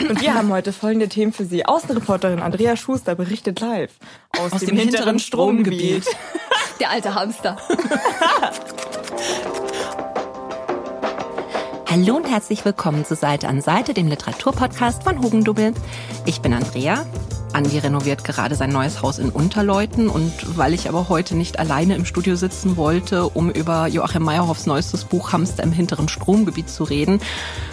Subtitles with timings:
[0.00, 1.64] Und wir haben heute folgende Themen für Sie.
[1.66, 3.92] Außenreporterin Andrea Schuster berichtet live
[4.38, 6.04] aus, Aus dem, dem hinteren hinteren Stromgebiet.
[6.80, 7.56] Der alte Hamster.
[11.96, 15.74] Hallo und herzlich willkommen zu Seite an Seite, dem Literaturpodcast von Hugendubbel.
[16.26, 17.06] Ich bin Andrea.
[17.54, 21.94] Andi renoviert gerade sein neues Haus in Unterleuten und weil ich aber heute nicht alleine
[21.94, 26.82] im Studio sitzen wollte, um über Joachim Meyerhoffs neuestes Buch Hamster im hinteren Stromgebiet zu
[26.82, 27.20] reden,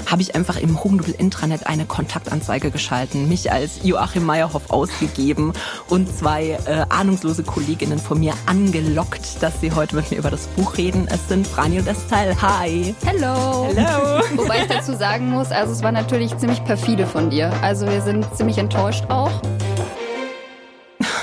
[0.06, 5.54] habe ich einfach im Hugendubbel Intranet eine Kontaktanzeige geschalten, mich als Joachim Meyerhoff ausgegeben
[5.90, 10.46] und zwei äh, ahnungslose Kolleginnen von mir angelockt, dass sie heute mit mir über das
[10.48, 11.08] Buch reden.
[11.12, 12.40] Es sind Frani und Estelle.
[12.40, 12.94] Hi!
[13.04, 13.68] Hello.
[13.74, 14.11] Hello.
[14.36, 17.52] Wobei ich dazu sagen muss, also es war natürlich ziemlich perfide von dir.
[17.62, 19.32] Also wir sind ziemlich enttäuscht auch.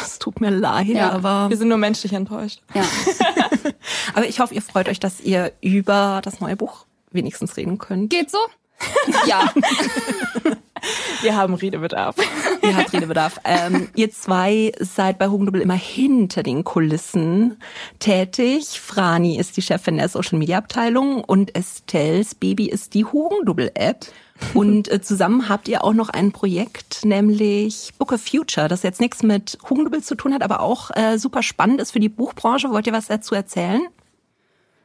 [0.03, 1.11] Es tut mir leid, Ja.
[1.13, 2.61] aber Wir sind nur menschlich enttäuscht.
[2.75, 2.83] Ja.
[4.15, 8.11] Aber ich hoffe, ihr freut euch, dass ihr über das neue Buch wenigstens reden könnt.
[8.11, 8.39] Geht so?
[9.27, 9.53] Ja.
[11.23, 12.17] Wir haben Redebedarf.
[12.63, 13.41] Ihr habt Redebedarf.
[13.45, 17.59] ähm, ihr zwei seid bei Hugendubel immer hinter den Kulissen
[17.99, 18.81] tätig.
[18.81, 24.07] Frani ist die Chefin der Social Media Abteilung und Estelles Baby ist die Hugendubel App.
[24.55, 29.01] Und äh, zusammen habt ihr auch noch ein Projekt, nämlich Book of Future, das jetzt
[29.01, 32.71] nichts mit Hugendubel zu tun hat, aber auch äh, super spannend ist für die Buchbranche.
[32.71, 33.83] Wollt ihr was dazu erzählen?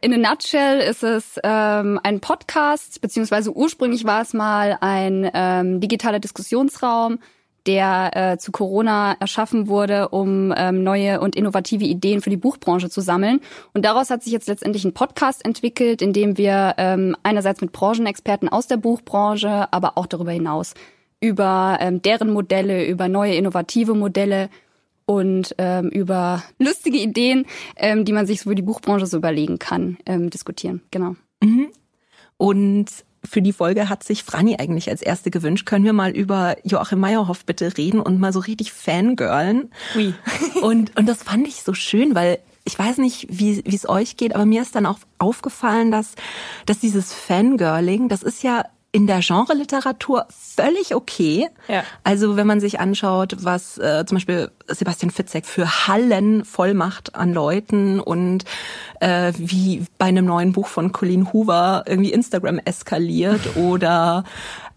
[0.04, 5.80] In a nutshell ist es ähm, ein Podcast, beziehungsweise ursprünglich war es mal ein ähm,
[5.80, 7.20] digitaler Diskussionsraum,
[7.66, 12.90] der äh, zu Corona erschaffen wurde, um ähm, neue und innovative Ideen für die Buchbranche
[12.90, 13.40] zu sammeln.
[13.74, 17.72] Und daraus hat sich jetzt letztendlich ein Podcast entwickelt, in dem wir ähm, einerseits mit
[17.72, 20.74] Branchenexperten aus der Buchbranche, aber auch darüber hinaus
[21.24, 24.50] über ähm, deren Modelle, über neue innovative Modelle
[25.06, 29.60] und ähm, über lustige Ideen, ähm, die man sich so für die Buchbranche so überlegen
[29.60, 30.82] kann, ähm, diskutieren.
[30.92, 31.16] Genau.
[32.38, 32.88] Und
[33.24, 35.66] für die Folge hat sich Franny eigentlich als erste gewünscht.
[35.66, 39.72] Können wir mal über Joachim Meyerhoff bitte reden und mal so richtig fangirlen?
[39.96, 40.14] Oui.
[40.62, 44.16] Und, und das fand ich so schön, weil ich weiß nicht, wie wie es euch
[44.16, 46.16] geht, aber mir ist dann auch aufgefallen, dass,
[46.66, 51.50] dass dieses Fangirling, das ist ja in der Genre-Literatur völlig okay.
[51.68, 51.84] Ja.
[52.04, 57.16] Also wenn man sich anschaut, was äh, zum Beispiel Sebastian Fitzek für Hallen voll macht
[57.16, 58.46] an Leuten und
[59.00, 64.26] äh, wie bei einem neuen Buch von Colleen Hoover irgendwie Instagram eskaliert oder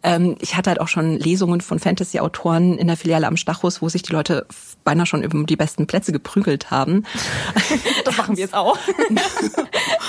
[0.02, 3.90] ähm, ich hatte halt auch schon Lesungen von Fantasy-Autoren in der Filiale am Stachus, wo
[3.90, 4.46] sich die Leute
[4.86, 7.02] beinahe schon über die besten Plätze geprügelt haben.
[8.06, 8.78] Das machen wir jetzt auch.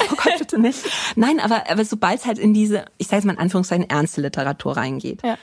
[0.10, 0.80] Oh Gott, bitte nicht.
[1.16, 4.22] Nein, aber, aber sobald es halt in diese, ich sage jetzt mal in Anführungszeichen, ernste
[4.22, 5.38] Literatur reingeht, Ja.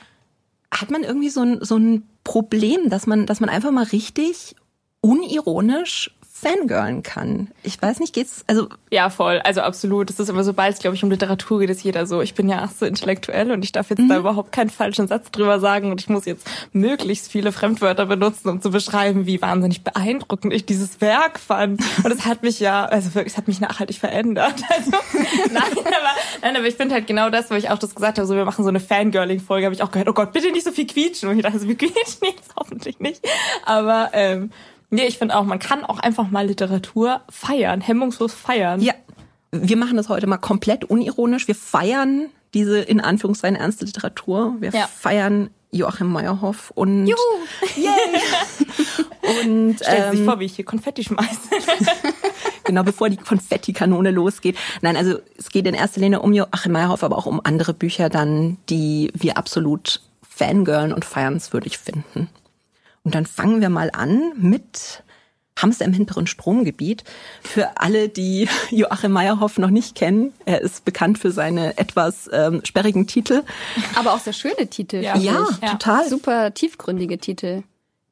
[0.71, 4.55] hat man irgendwie so ein, so ein Problem, dass man, dass man einfach mal richtig
[5.01, 6.11] unironisch
[6.45, 7.49] fangirlen kann.
[7.63, 9.39] Ich weiß nicht, geht's, also Ja, voll.
[9.43, 10.09] Also absolut.
[10.09, 12.47] Das ist immer, sobald es, glaube ich, um Literatur geht, ist jeder so, ich bin
[12.47, 15.91] ja ach so intellektuell und ich darf jetzt da überhaupt keinen falschen Satz drüber sagen
[15.91, 20.65] und ich muss jetzt möglichst viele Fremdwörter benutzen, um zu beschreiben, wie wahnsinnig beeindruckend ich
[20.65, 21.81] dieses Werk fand.
[22.03, 24.55] Und es hat mich ja, also wirklich, es hat mich nachhaltig verändert.
[24.75, 24.91] Also,
[25.53, 26.09] nein, aber,
[26.41, 28.43] nein, aber ich finde halt genau das, wo ich auch das gesagt habe, so wir
[28.43, 31.29] machen so eine Fangirling-Folge, habe ich auch gehört, oh Gott, bitte nicht so viel quietschen.
[31.29, 33.21] Und ich dachte, so, wir quietschen jetzt hoffentlich nicht.
[33.65, 34.51] Aber, ähm,
[34.89, 38.81] Nee, ich finde auch, man kann auch einfach mal Literatur feiern, hemmungslos feiern.
[38.81, 38.93] ja,
[39.51, 41.47] wir machen das heute mal komplett unironisch.
[41.47, 44.55] Wir feiern diese in Anführungszeichen ernste Literatur.
[44.59, 44.87] Wir Ja.
[44.87, 47.17] feiern Joachim Meyerhoff und Juhu!
[49.45, 51.49] und Stell sich ähm, vor, wie ich hier Konfetti schmeiße.
[52.63, 54.57] genau bevor die Konfettikanone losgeht.
[54.81, 58.09] Nein, also es geht in erster Linie um Joachim Meyerhoff, aber auch um andere Bücher
[58.09, 62.29] dann, die wir absolut fangirlen und feiernswürdig finden.
[63.05, 65.03] Und dann fangen wir mal an mit
[65.57, 67.05] Hamster im hinteren Stromgebiet.
[67.41, 72.61] Für alle, die Joachim Meyerhoff noch nicht kennen, er ist bekannt für seine etwas ähm,
[72.65, 73.43] sperrigen Titel.
[73.95, 74.97] Aber auch sehr schöne Titel.
[74.97, 75.15] Ja.
[75.15, 76.09] Ja, total.
[76.09, 77.63] Super tiefgründige Titel.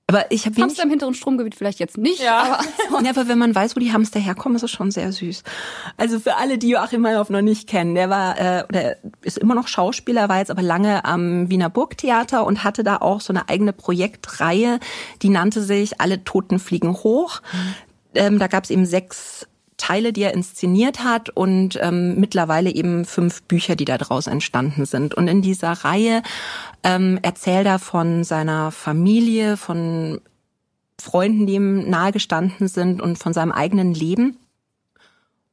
[0.07, 2.59] Aber ich habe Hamster im hinteren Stromgebiet vielleicht jetzt nicht, Ja.
[2.89, 5.43] aber Ja, aber wenn man weiß, wo die Hamster herkommen, ist es schon sehr süß.
[5.95, 9.55] Also für alle, die Joachim Meyerhoff noch nicht kennen, der war äh, oder ist immer
[9.55, 13.47] noch Schauspieler, war jetzt aber lange am Wiener Burgtheater und hatte da auch so eine
[13.47, 14.79] eigene Projektreihe,
[15.21, 17.41] die nannte sich Alle Toten fliegen hoch.
[18.13, 19.47] Ähm, da gab es eben sechs
[19.77, 24.85] Teile, die er inszeniert hat und ähm, mittlerweile eben fünf Bücher, die da draus entstanden
[24.85, 25.13] sind.
[25.13, 26.21] Und in dieser Reihe
[26.83, 30.21] ähm, erzählt er von seiner Familie, von
[30.99, 34.37] Freunden, die ihm nahegestanden sind und von seinem eigenen Leben.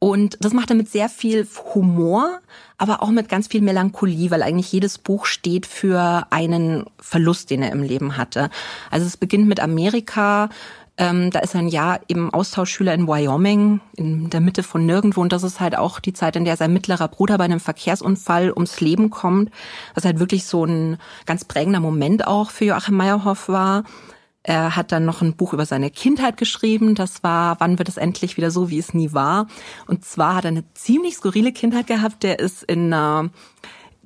[0.03, 2.41] Und das macht er mit sehr viel Humor,
[2.79, 7.63] aber auch mit ganz viel Melancholie, weil eigentlich jedes Buch steht für einen Verlust, den
[7.63, 8.49] er im Leben hatte.
[8.91, 10.49] Also es beginnt mit Amerika,
[11.01, 15.23] Ähm, da ist er ein Jahr eben Austauschschüler in Wyoming, in der Mitte von nirgendwo.
[15.23, 18.53] Und das ist halt auch die Zeit, in der sein mittlerer Bruder bei einem Verkehrsunfall
[18.53, 19.51] ums Leben kommt.
[19.95, 23.85] Was halt wirklich so ein ganz prägender Moment auch für Joachim Meyerhoff war.
[24.43, 26.95] Er hat dann noch ein Buch über seine Kindheit geschrieben.
[26.95, 29.47] Das war, wann wird es endlich wieder so, wie es nie war?
[29.87, 32.23] Und zwar hat er eine ziemlich skurrile Kindheit gehabt.
[32.25, 33.31] Der ist in einer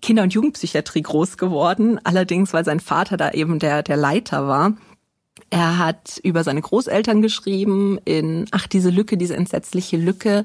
[0.01, 1.99] Kinder- und Jugendpsychiatrie groß geworden.
[2.05, 4.75] Allerdings, weil sein Vater da eben der, der Leiter war.
[5.55, 10.45] Er hat über seine Großeltern geschrieben in Ach, diese Lücke, diese entsetzliche Lücke,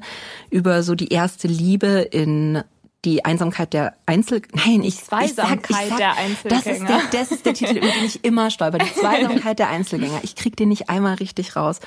[0.50, 2.62] über so die erste Liebe in
[3.04, 6.88] die Einsamkeit der Einzel nein ich Zweisamkeit ich sag, ich sag, der Einzelgänger das ist
[6.88, 10.20] der, das ist der Titel über den ich immer stolper die Zweisamkeit der Einzelgänger.
[10.22, 11.80] Ich krieg den nicht einmal richtig raus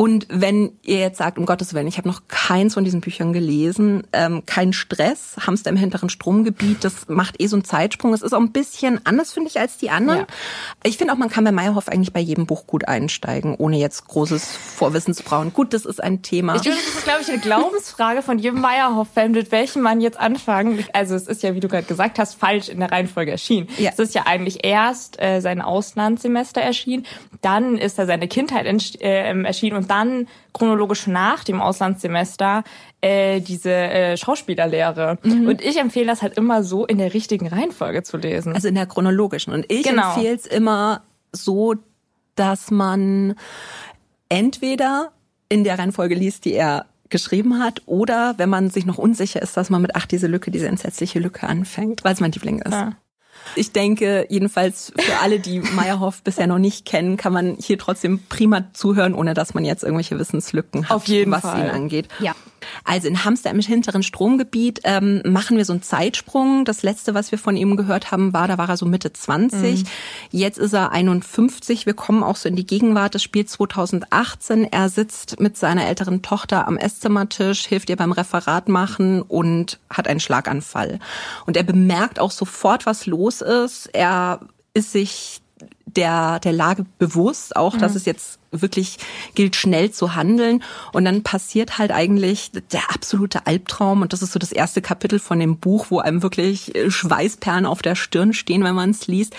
[0.00, 3.32] und wenn ihr jetzt sagt, um Gottes Willen, ich habe noch keins von diesen Büchern
[3.32, 8.14] gelesen, ähm, kein Stress, Hamster im hinteren Stromgebiet, das macht eh so einen Zeitsprung.
[8.14, 10.20] Es ist auch ein bisschen anders, finde ich, als die anderen.
[10.20, 10.26] Ja.
[10.84, 14.06] Ich finde auch, man kann bei Meyerhoff eigentlich bei jedem Buch gut einsteigen, ohne jetzt
[14.06, 15.52] großes Vorwissen zu brauchen.
[15.52, 16.54] Gut, das ist ein Thema.
[16.54, 20.20] Ich finde, das ist, glaube ich, eine Glaubensfrage von jedem Meyerhoff-Fan, mit welchem man jetzt
[20.20, 20.84] anfangen.
[20.92, 23.68] Also es ist ja, wie du gerade gesagt hast, falsch in der Reihenfolge erschienen.
[23.78, 23.90] Ja.
[23.90, 27.04] Es ist ja eigentlich erst äh, sein Auslandssemester erschienen,
[27.40, 28.64] dann ist er seine Kindheit
[29.00, 32.64] äh, erschienen und dann chronologisch nach dem Auslandssemester
[33.00, 35.18] äh, diese äh, Schauspielerlehre.
[35.22, 35.48] Mhm.
[35.48, 38.54] Und ich empfehle das halt immer so in der richtigen Reihenfolge zu lesen.
[38.54, 39.52] Also in der chronologischen.
[39.52, 40.14] Und ich genau.
[40.14, 41.02] empfehle es immer
[41.32, 41.74] so,
[42.36, 43.34] dass man
[44.28, 45.12] entweder
[45.48, 49.56] in der Reihenfolge liest, die er geschrieben hat, oder wenn man sich noch unsicher ist,
[49.56, 52.72] dass man mit Ach, diese Lücke, diese entsetzliche Lücke anfängt, weil es mein Liebling ist.
[52.72, 52.92] Ja.
[53.56, 58.20] Ich denke, jedenfalls für alle, die Meyerhoff bisher noch nicht kennen, kann man hier trotzdem
[58.28, 61.60] prima zuhören, ohne dass man jetzt irgendwelche Wissenslücken hat, Auf jeden was Fall.
[61.64, 62.08] ihn angeht.
[62.20, 62.34] Ja.
[62.84, 66.64] Also in Hamster im hinteren Stromgebiet ähm, machen wir so einen Zeitsprung.
[66.64, 69.82] Das letzte, was wir von ihm gehört haben, war, da war er so Mitte 20.
[69.82, 69.86] Mhm.
[70.30, 71.86] Jetzt ist er 51.
[71.86, 73.14] Wir kommen auch so in die Gegenwart.
[73.14, 74.64] Das Spiel 2018.
[74.64, 80.08] Er sitzt mit seiner älteren Tochter am Esszimmertisch, hilft ihr beim Referat machen und hat
[80.08, 80.98] einen Schlaganfall.
[81.46, 83.90] Und er bemerkt auch sofort, was los ist.
[83.92, 84.40] Er
[84.74, 85.40] ist sich
[85.86, 87.96] der, der Lage bewusst, auch dass mhm.
[87.98, 88.98] es jetzt wirklich
[89.34, 90.62] gilt, schnell zu handeln.
[90.92, 94.02] Und dann passiert halt eigentlich der absolute Albtraum.
[94.02, 97.82] Und das ist so das erste Kapitel von dem Buch, wo einem wirklich Schweißperlen auf
[97.82, 99.34] der Stirn stehen, wenn man es liest.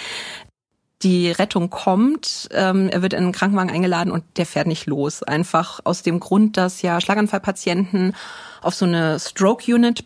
[1.01, 5.23] Die Rettung kommt, ähm, er wird in einen Krankenwagen eingeladen und der fährt nicht los.
[5.23, 8.13] Einfach aus dem Grund, dass ja Schlaganfallpatienten
[8.61, 10.03] auf so eine Stroke Unit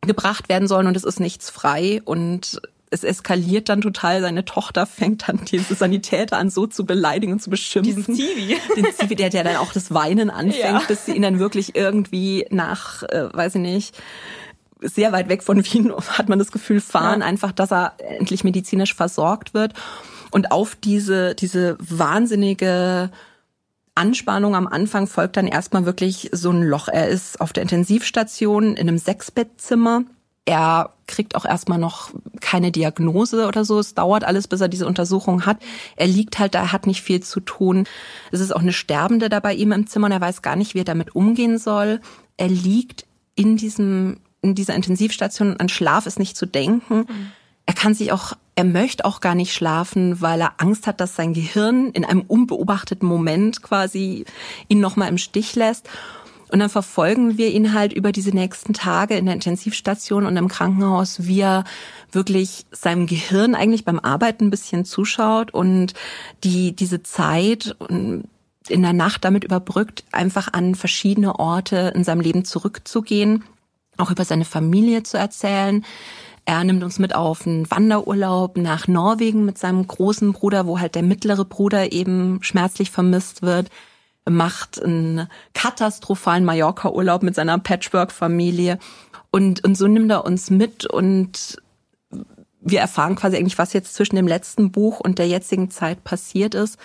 [0.00, 2.60] gebracht werden sollen und es ist nichts frei und
[2.94, 4.20] es eskaliert dann total.
[4.22, 7.96] Seine Tochter fängt dann diese Sanitäter an, so zu beleidigen und zu beschimpfen.
[7.96, 8.56] Diesen Zivi.
[8.76, 10.82] Den Zivi, der, der dann auch das Weinen anfängt, ja.
[10.86, 13.98] bis sie ihn dann wirklich irgendwie nach, äh, weiß ich nicht,
[14.80, 17.26] sehr weit weg von Wien, hat man das Gefühl, fahren, ja.
[17.26, 19.74] einfach, dass er endlich medizinisch versorgt wird.
[20.30, 23.10] Und auf diese, diese wahnsinnige
[23.96, 26.88] Anspannung am Anfang folgt dann erstmal wirklich so ein Loch.
[26.88, 30.04] Er ist auf der Intensivstation in einem Sechsbettzimmer
[30.44, 32.10] er kriegt auch erstmal noch
[32.40, 33.78] keine Diagnose oder so.
[33.78, 35.58] Es dauert alles, bis er diese Untersuchung hat.
[35.96, 37.86] Er liegt halt da, er hat nicht viel zu tun.
[38.30, 40.74] Es ist auch eine Sterbende da bei ihm im Zimmer und er weiß gar nicht,
[40.74, 42.00] wie er damit umgehen soll.
[42.36, 45.58] Er liegt in diesem, in dieser Intensivstation.
[45.58, 47.06] An Schlaf ist nicht zu denken.
[47.66, 51.16] Er kann sich auch, er möchte auch gar nicht schlafen, weil er Angst hat, dass
[51.16, 54.26] sein Gehirn in einem unbeobachteten Moment quasi
[54.68, 55.88] ihn nochmal im Stich lässt.
[56.54, 60.46] Und dann verfolgen wir ihn halt über diese nächsten Tage in der Intensivstation und im
[60.46, 61.64] Krankenhaus, wie er
[62.12, 65.94] wirklich seinem Gehirn eigentlich beim Arbeiten ein bisschen zuschaut und
[66.44, 68.28] die, diese Zeit in
[68.68, 73.42] der Nacht damit überbrückt, einfach an verschiedene Orte in seinem Leben zurückzugehen,
[73.96, 75.84] auch über seine Familie zu erzählen.
[76.44, 80.94] Er nimmt uns mit auf einen Wanderurlaub nach Norwegen mit seinem großen Bruder, wo halt
[80.94, 83.70] der mittlere Bruder eben schmerzlich vermisst wird
[84.28, 88.78] macht einen katastrophalen Mallorca-Urlaub mit seiner Patchwork-Familie.
[89.30, 91.62] Und, und so nimmt er uns mit und
[92.60, 96.54] wir erfahren quasi eigentlich, was jetzt zwischen dem letzten Buch und der jetzigen Zeit passiert
[96.54, 96.78] ist.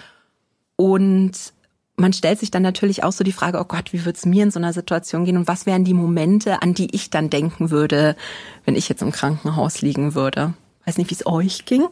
[0.75, 1.53] Und
[1.95, 4.51] man stellt sich dann natürlich auch so die Frage, oh Gott, wie wird's mir in
[4.51, 8.15] so einer Situation gehen und was wären die Momente, an die ich dann denken würde,
[8.65, 10.53] wenn ich jetzt im Krankenhaus liegen würde.
[10.85, 11.87] Weiß nicht, wie es euch ging.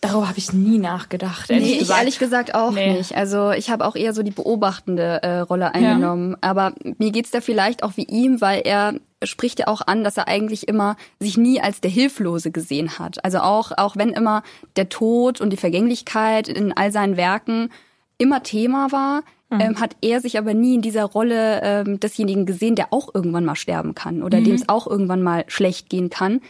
[0.00, 1.50] Darüber habe ich nie nachgedacht.
[1.50, 1.90] Ehrlich nee, gesagt.
[1.90, 2.94] ich ehrlich gesagt auch nee.
[2.94, 3.16] nicht.
[3.16, 6.32] Also ich habe auch eher so die beobachtende äh, Rolle eingenommen.
[6.32, 6.38] Ja.
[6.40, 10.16] Aber mir geht's da vielleicht auch wie ihm, weil er spricht ja auch an, dass
[10.16, 13.22] er eigentlich immer sich nie als der Hilflose gesehen hat.
[13.24, 14.42] Also auch, auch wenn immer
[14.76, 17.70] der Tod und die Vergänglichkeit in all seinen Werken
[18.16, 19.60] immer Thema war, mhm.
[19.60, 23.44] ähm, hat er sich aber nie in dieser Rolle ähm, desjenigen gesehen, der auch irgendwann
[23.44, 24.44] mal sterben kann oder mhm.
[24.44, 26.40] dem es auch irgendwann mal schlecht gehen kann.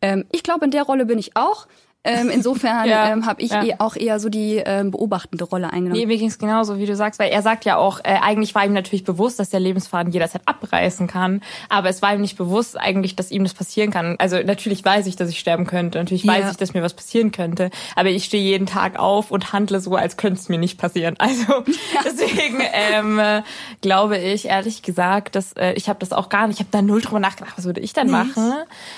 [0.00, 1.66] Ähm, ich glaube, in der Rolle bin ich auch.
[2.04, 3.64] Ähm, insofern ja, ähm, habe ich ja.
[3.64, 5.98] eh auch eher so die ähm, beobachtende Rolle eingenommen.
[5.98, 8.54] Nee, mir ging es genauso, wie du sagst, weil er sagt ja auch, äh, eigentlich
[8.54, 12.36] war ihm natürlich bewusst, dass der Lebensfaden jederzeit abreißen kann, aber es war ihm nicht
[12.36, 14.16] bewusst eigentlich, dass ihm das passieren kann.
[14.18, 16.34] Also natürlich weiß ich, dass ich sterben könnte, natürlich ja.
[16.34, 19.80] weiß ich, dass mir was passieren könnte, aber ich stehe jeden Tag auf und handle
[19.80, 21.14] so, als könnte es mir nicht passieren.
[21.18, 21.64] Also
[22.04, 23.42] deswegen ähm, äh,
[23.80, 26.82] glaube ich ehrlich gesagt, dass äh, ich habe das auch gar nicht, ich habe da
[26.82, 28.52] null drüber nachgedacht, was würde ich denn machen,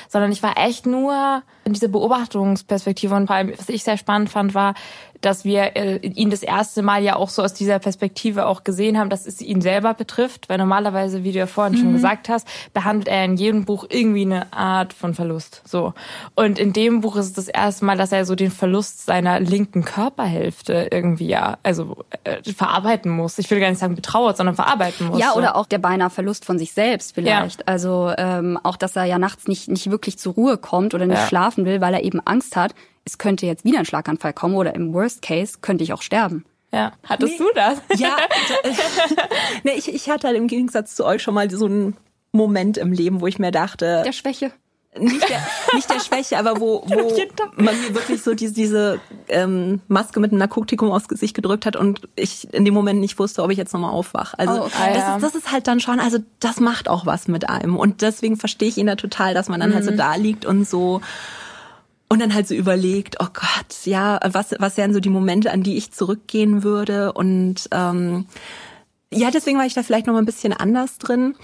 [0.09, 3.15] sondern ich war echt nur in diese Beobachtungsperspektive.
[3.15, 4.75] Und vor allem, was ich sehr spannend fand, war,
[5.26, 8.97] dass wir äh, ihn das erste Mal ja auch so aus dieser Perspektive auch gesehen
[8.97, 11.83] haben, dass es ihn selber betrifft, weil normalerweise, wie du ja vorhin mhm.
[11.83, 15.62] schon gesagt hast, behandelt er in jedem Buch irgendwie eine Art von Verlust.
[15.64, 15.95] So.
[16.37, 19.40] Und in dem Buch ist es das erste Mal, dass er so den Verlust seiner
[19.40, 23.38] linken Körperhälfte irgendwie ja, also äh, verarbeiten muss.
[23.38, 25.18] Ich will gar nicht sagen betrauert, sondern verarbeiten muss.
[25.18, 27.61] Ja, oder auch der beinahe Verlust von sich selbst vielleicht.
[27.61, 27.66] Ja.
[27.66, 31.18] Also ähm, auch, dass er ja nachts nicht, nicht wirklich zur Ruhe kommt oder nicht
[31.18, 31.26] ja.
[31.26, 32.75] schlafen will, weil er eben Angst hat,
[33.07, 36.45] es könnte jetzt wieder ein Schlaganfall kommen oder im Worst Case könnte ich auch sterben.
[36.73, 37.39] Ja, hattest nee.
[37.39, 37.81] du das?
[37.99, 38.17] Ja,
[39.63, 41.97] nee, ich, ich hatte halt im Gegensatz zu euch schon mal so einen
[42.33, 44.03] Moment im Leben, wo ich mir dachte.
[44.05, 44.53] Der Schwäche.
[44.99, 49.81] Nicht der, nicht der Schwäche, aber wo, wo man mir wirklich so diese, diese ähm,
[49.89, 53.43] Maske mit einem Narkotikum aufs Gesicht gedrückt hat und ich in dem Moment nicht wusste,
[53.43, 54.39] ob ich jetzt nochmal aufwache.
[54.39, 54.95] Also oh, okay.
[54.95, 57.77] das, ist, das ist halt dann schon, also das macht auch was mit einem.
[57.77, 59.75] Und deswegen verstehe ich ihn da total, dass man dann mhm.
[59.75, 59.99] halt so mhm.
[59.99, 61.03] da liegt und so
[62.09, 65.63] und dann halt so überlegt, oh Gott, ja, was, was wären so die Momente, an
[65.63, 67.13] die ich zurückgehen würde?
[67.13, 68.27] Und ähm,
[69.13, 71.35] ja, deswegen war ich da vielleicht noch mal ein bisschen anders drin.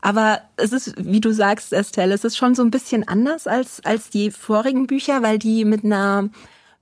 [0.00, 3.84] Aber es ist, wie du sagst, Estelle, es ist schon so ein bisschen anders als,
[3.84, 6.28] als die vorigen Bücher, weil die mit einer,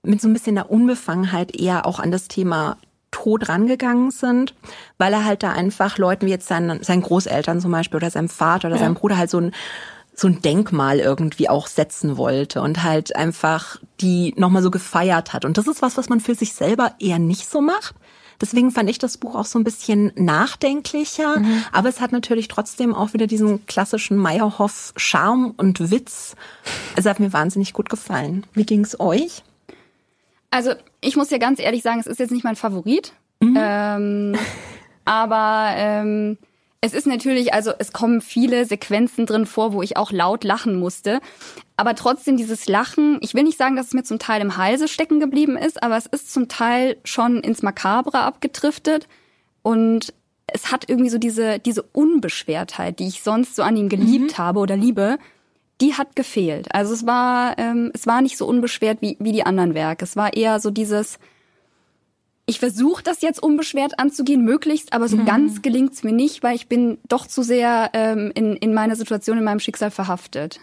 [0.03, 2.79] mit so ein bisschen einer Unbefangenheit eher auch an das Thema
[3.11, 4.55] Tod rangegangen sind,
[4.97, 8.29] weil er halt da einfach Leuten wie jetzt seinen, seinen Großeltern zum Beispiel oder seinem
[8.29, 8.85] Vater oder ja.
[8.85, 9.53] seinem Bruder halt so ein
[10.21, 15.47] so ein Denkmal irgendwie auch setzen wollte und halt einfach die nochmal so gefeiert hat.
[15.47, 17.95] Und das ist was, was man für sich selber eher nicht so macht.
[18.39, 21.65] Deswegen fand ich das Buch auch so ein bisschen nachdenklicher, mhm.
[21.73, 26.37] aber es hat natürlich trotzdem auch wieder diesen klassischen Meyerhoff Charme und Witz.
[26.97, 28.45] Also hat mir wahnsinnig gut gefallen.
[28.53, 29.43] Wie ging's euch?
[30.51, 33.57] Also ich muss ja ganz ehrlich sagen, es ist jetzt nicht mein Favorit, mhm.
[33.59, 34.39] ähm,
[35.07, 36.37] aber ähm,
[36.83, 40.79] es ist natürlich, also es kommen viele Sequenzen drin vor, wo ich auch laut lachen
[40.79, 41.21] musste.
[41.77, 44.89] Aber trotzdem dieses Lachen, ich will nicht sagen, dass es mir zum Teil im Halse
[44.89, 49.09] stecken geblieben ist, aber es ist zum Teil schon ins Makabre abgedriftet.
[49.63, 50.15] Und
[50.47, 54.43] es hat irgendwie so diese, diese Unbeschwertheit, die ich sonst so an ihm geliebt mhm.
[54.43, 55.19] habe oder liebe,
[55.83, 56.75] die hat gefehlt.
[56.75, 60.05] Also es war, ähm, es war nicht so unbeschwert wie, wie die anderen Werke.
[60.05, 61.19] Es war eher so dieses,
[62.51, 65.25] ich versuche das jetzt unbeschwert anzugehen, möglichst, aber so mhm.
[65.25, 69.39] ganz gelingt's mir nicht, weil ich bin doch zu sehr ähm, in, in meiner Situation,
[69.39, 70.59] in meinem Schicksal verhaftet.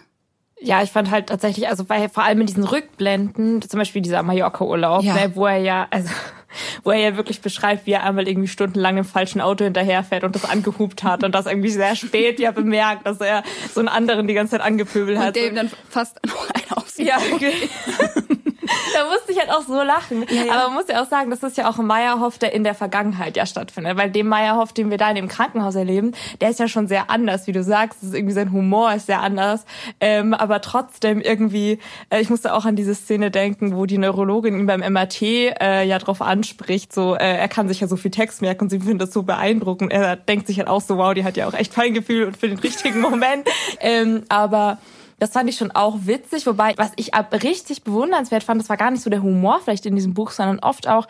[0.59, 4.21] Ja, ich fand halt tatsächlich, also weil vor allem in diesen Rückblenden, zum Beispiel dieser
[4.21, 5.13] Mallorca-Urlaub, ja.
[5.13, 6.09] ne, wo er ja, also
[6.83, 10.35] wo er ja wirklich beschreibt, wie er einmal irgendwie stundenlang im falschen Auto hinterherfährt und
[10.35, 14.27] das angehupt hat und das irgendwie sehr spät ja bemerkt, dass er so einen anderen
[14.27, 15.27] die ganze Zeit angepöbelt hat.
[15.27, 17.07] Und dem dann fast noch einen aufsieht.
[17.07, 17.53] Ja, okay.
[18.93, 20.25] da musste ich halt auch so lachen.
[20.29, 20.53] Ja, ja.
[20.53, 22.75] Aber man muss ja auch sagen, das ist ja auch ein Meyerhoff, der in der
[22.75, 23.97] Vergangenheit ja stattfindet.
[23.97, 27.09] Weil dem Meyerhoff, den wir da in dem Krankenhaus erleben, der ist ja schon sehr
[27.09, 27.99] anders, wie du sagst.
[28.01, 29.65] Das ist irgendwie sein Humor ist sehr anders.
[29.99, 34.59] Ähm, aber trotzdem irgendwie, äh, ich musste auch an diese Szene denken, wo die Neurologin
[34.59, 38.11] ihn beim MRT äh, ja drauf anspricht, so äh, er kann sich ja so viel
[38.11, 39.91] Text merken und sie findet das so beeindruckend.
[39.91, 42.47] Er denkt sich halt auch so, wow, die hat ja auch echt Feingefühl und für
[42.47, 43.47] den richtigen Moment.
[43.79, 44.79] ähm, aber
[45.19, 48.77] das fand ich schon auch witzig, wobei, was ich ab richtig bewundernswert fand, das war
[48.77, 51.07] gar nicht so der Humor vielleicht in diesem Buch, sondern oft auch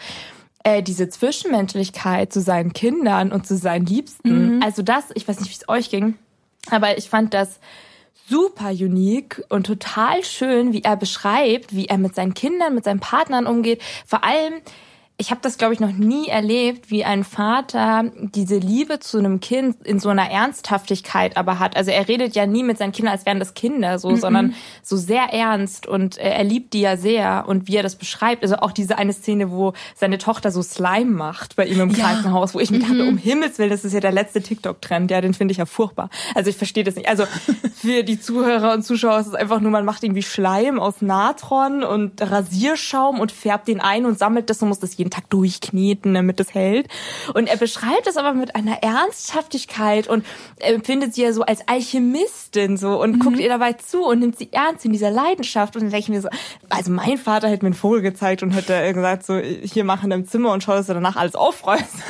[0.64, 4.58] äh, diese Zwischenmenschlichkeit zu seinen Kindern und zu seinen Liebsten.
[4.58, 4.64] Mhm.
[4.64, 6.18] Also das, ich weiß nicht, wie es euch ging,
[6.70, 7.60] aber ich fand das
[8.30, 13.00] super unique und total schön, wie er beschreibt, wie er mit seinen Kindern, mit seinen
[13.00, 13.82] Partnern umgeht.
[14.06, 14.56] Vor allem,
[15.20, 19.40] ich habe das, glaube ich, noch nie erlebt, wie ein Vater diese Liebe zu einem
[19.40, 21.76] Kind in so einer Ernsthaftigkeit aber hat.
[21.76, 24.20] Also er redet ja nie mit seinen Kindern, als wären das Kinder so, mm -mm.
[24.20, 28.44] sondern so sehr ernst und er liebt die ja sehr und wie er das beschreibt.
[28.44, 32.04] Also auch diese eine Szene, wo seine Tochter so Slime macht bei ihm im ja.
[32.04, 33.10] Krankenhaus, wo ich mir dachte, mhm.
[33.10, 35.10] um Himmels Willen, das ist ja der letzte TikTok-Trend.
[35.10, 36.12] Ja, den finde ich ja furchtbar.
[36.36, 37.10] Also ich verstehe das nicht.
[37.10, 37.24] Also
[37.76, 41.84] für die Zuhörer und Zuschauer ist es einfach nur, man macht irgendwie Schleim aus Natron
[41.84, 45.30] und Rasierschaum und färbt den ein und sammelt das und muss das jeden jeden Tag
[45.30, 46.88] durchkneten, damit es hält.
[47.34, 50.26] Und er beschreibt es aber mit einer Ernsthaftigkeit und
[50.60, 53.20] empfindet sie ja so als Alchemistin so und mhm.
[53.20, 55.76] guckt ihr dabei zu und nimmt sie ernst in dieser Leidenschaft.
[55.76, 56.30] Und dann denke ich mir so,
[56.70, 60.10] also mein Vater hätte mir einen Vogel gezeigt und hätte gesagt, so hier mach in
[60.10, 61.96] deinem Zimmer und schau, dass du danach alles aufräumst.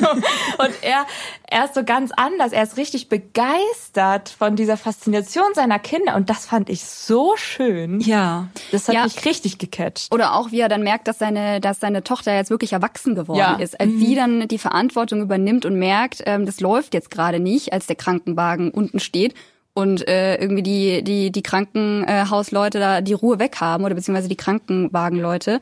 [0.58, 1.06] und er,
[1.50, 2.52] er ist so ganz anders.
[2.52, 8.00] Er ist richtig begeistert von dieser Faszination seiner Kinder und das fand ich so schön.
[8.00, 8.48] Ja.
[8.70, 9.04] Das hat ja.
[9.04, 10.12] mich richtig gecatcht.
[10.12, 13.38] Oder auch wie er dann merkt, dass seine, dass seine Tochter jetzt wirklich erwachsen geworden
[13.38, 13.54] ja.
[13.56, 13.80] ist.
[13.80, 13.98] Als mhm.
[13.98, 17.96] sie dann die Verantwortung übernimmt und merkt, ähm, das läuft jetzt gerade nicht, als der
[17.96, 19.34] Krankenwagen unten steht
[19.72, 25.60] und äh, irgendwie die die die Krankenhausleute da die Ruhe weghaben oder beziehungsweise die Krankenwagenleute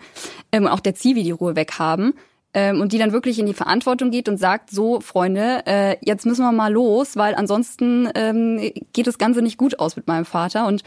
[0.53, 2.15] ähm, auch der Zivi die Ruhe weghaben
[2.57, 6.25] ähm, und die dann wirklich in die Verantwortung geht und sagt, so Freunde, äh, jetzt
[6.25, 10.25] müssen wir mal los, weil ansonsten ähm, geht das Ganze nicht gut aus mit meinem
[10.25, 10.83] Vater und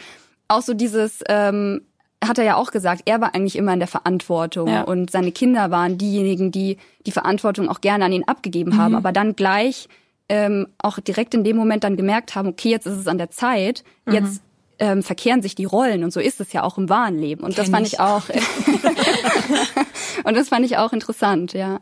[0.47, 1.81] auch so dieses ähm,
[2.25, 4.81] hat er ja auch gesagt, er war eigentlich immer in der Verantwortung ja.
[4.81, 8.97] und seine Kinder waren diejenigen, die die Verantwortung auch gerne an ihn abgegeben haben, mhm.
[8.97, 9.87] aber dann gleich
[10.27, 13.29] ähm, auch direkt in dem Moment dann gemerkt haben, okay, jetzt ist es an der
[13.29, 14.13] Zeit, mhm.
[14.13, 14.41] jetzt
[14.79, 17.55] ähm, verkehren sich die Rollen und so ist es ja auch im wahren Leben und
[17.55, 18.23] Kenn das fand ich, ich auch
[20.23, 21.79] und das fand ich auch interessant, ja.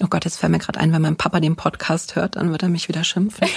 [0.00, 2.62] Oh Gott, jetzt fällt mir gerade ein, wenn mein Papa den Podcast hört, dann wird
[2.62, 3.48] er mich wieder schimpfen.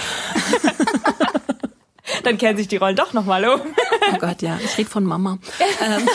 [2.24, 3.60] dann kennen sich die Rollen doch nochmal um.
[4.12, 5.38] oh Gott, ja, ich rede von Mama.
[5.80, 6.08] ähm,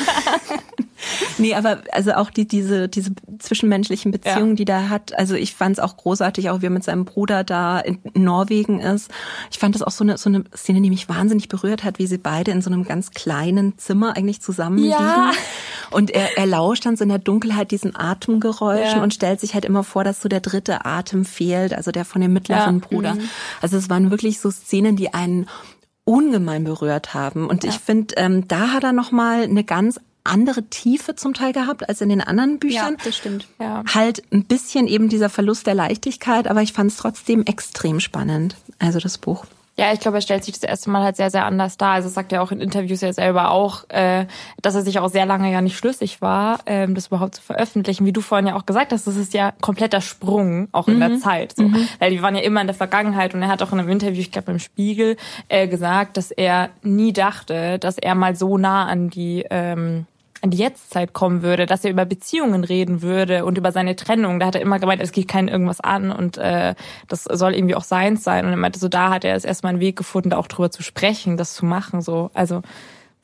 [1.37, 4.55] nee, aber also auch die, diese, diese zwischenmenschlichen Beziehungen, ja.
[4.55, 7.43] die da hat, also ich fand es auch großartig, auch wie er mit seinem Bruder
[7.43, 9.11] da in Norwegen ist.
[9.51, 12.07] Ich fand das auch so eine, so eine Szene, die mich wahnsinnig berührt hat, wie
[12.07, 14.91] sie beide in so einem ganz kleinen Zimmer eigentlich zusammenliegen.
[14.91, 15.31] Ja.
[15.91, 19.03] Und er, er lauscht dann so in der Dunkelheit diesen Atemgeräuschen ja.
[19.03, 22.21] und stellt sich halt immer vor, dass so der dritte Atem fehlt, also der von
[22.21, 22.77] dem mittleren.
[22.79, 23.15] Bruder.
[23.15, 23.29] Mhm.
[23.61, 25.47] Also es waren wirklich so Szenen, die einen
[26.03, 27.47] ungemein berührt haben.
[27.47, 27.69] Und ja.
[27.69, 31.87] ich finde, ähm, da hat er noch mal eine ganz andere Tiefe zum Teil gehabt
[31.87, 32.95] als in den anderen Büchern.
[32.97, 33.47] Ja, das stimmt.
[33.59, 33.83] Ja.
[33.93, 38.55] Halt ein bisschen eben dieser Verlust der Leichtigkeit, aber ich fand es trotzdem extrem spannend.
[38.79, 39.45] Also das Buch.
[39.79, 41.91] Ja, ich glaube, er stellt sich das erste Mal halt sehr, sehr anders dar.
[41.91, 44.25] Also sagt er auch in Interviews ja selber auch, äh,
[44.59, 48.03] dass er sich auch sehr lange ja nicht schlüssig war, ähm, das überhaupt zu veröffentlichen.
[48.03, 50.99] Wie du vorhin ja auch gesagt hast, das ist ja kompletter Sprung, auch in mhm.
[51.01, 51.55] der Zeit.
[51.55, 51.63] So.
[51.63, 51.87] Mhm.
[51.99, 54.19] Weil die waren ja immer in der Vergangenheit und er hat auch in einem Interview,
[54.19, 55.15] ich glaube beim Spiegel,
[55.47, 60.07] äh, gesagt, dass er nie dachte, dass er mal so nah an die ähm,
[60.41, 64.39] an die Jetztzeit kommen würde, dass er über Beziehungen reden würde und über seine Trennung.
[64.39, 66.75] Da hat er immer gemeint, es geht keinen irgendwas an und äh,
[67.07, 68.45] das soll irgendwie auch seins sein.
[68.45, 70.71] Und er meinte, so da hat er jetzt erstmal einen Weg gefunden, da auch drüber
[70.71, 72.01] zu sprechen, das zu machen.
[72.01, 72.61] So, also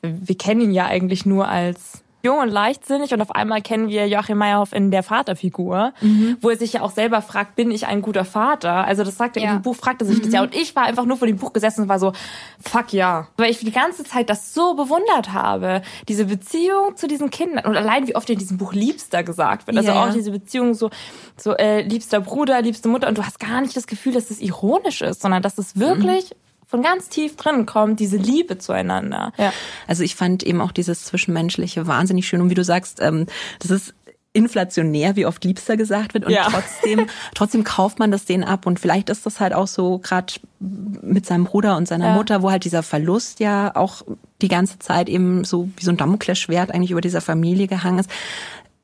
[0.02, 4.08] wir kennen ihn ja eigentlich nur als jung und leichtsinnig und auf einmal kennen wir
[4.08, 6.38] Joachim Meyerhoff in der Vaterfigur, mhm.
[6.40, 8.84] wo er sich ja auch selber fragt, bin ich ein guter Vater?
[8.84, 9.52] Also das sagt er ja.
[9.52, 10.22] dem Buch, fragt er sich mhm.
[10.22, 10.42] das ja.
[10.42, 12.12] Und ich war einfach nur vor dem Buch gesessen und war so,
[12.60, 13.28] fuck ja.
[13.36, 17.76] Weil ich die ganze Zeit das so bewundert habe, diese Beziehung zu diesen Kindern und
[17.76, 19.76] allein wie oft in diesem Buch Liebster gesagt wird.
[19.76, 20.04] Also yeah.
[20.04, 20.90] auch diese Beziehung so,
[21.36, 24.40] so äh, liebster Bruder, liebste Mutter und du hast gar nicht das Gefühl, dass das
[24.40, 29.32] ironisch ist, sondern dass es wirklich mhm von ganz tief drin kommt, diese Liebe zueinander.
[29.36, 29.52] Ja.
[29.86, 32.40] Also ich fand eben auch dieses Zwischenmenschliche wahnsinnig schön.
[32.40, 33.26] Und wie du sagst, ähm,
[33.60, 33.94] das ist
[34.34, 36.48] inflationär, wie oft Liebster gesagt wird und ja.
[36.50, 40.34] trotzdem trotzdem kauft man das denen ab und vielleicht ist das halt auch so gerade
[40.58, 42.14] mit seinem Bruder und seiner ja.
[42.14, 44.02] Mutter, wo halt dieser Verlust ja auch
[44.42, 48.10] die ganze Zeit eben so wie so ein Damoklesschwert eigentlich über dieser Familie gehangen ist.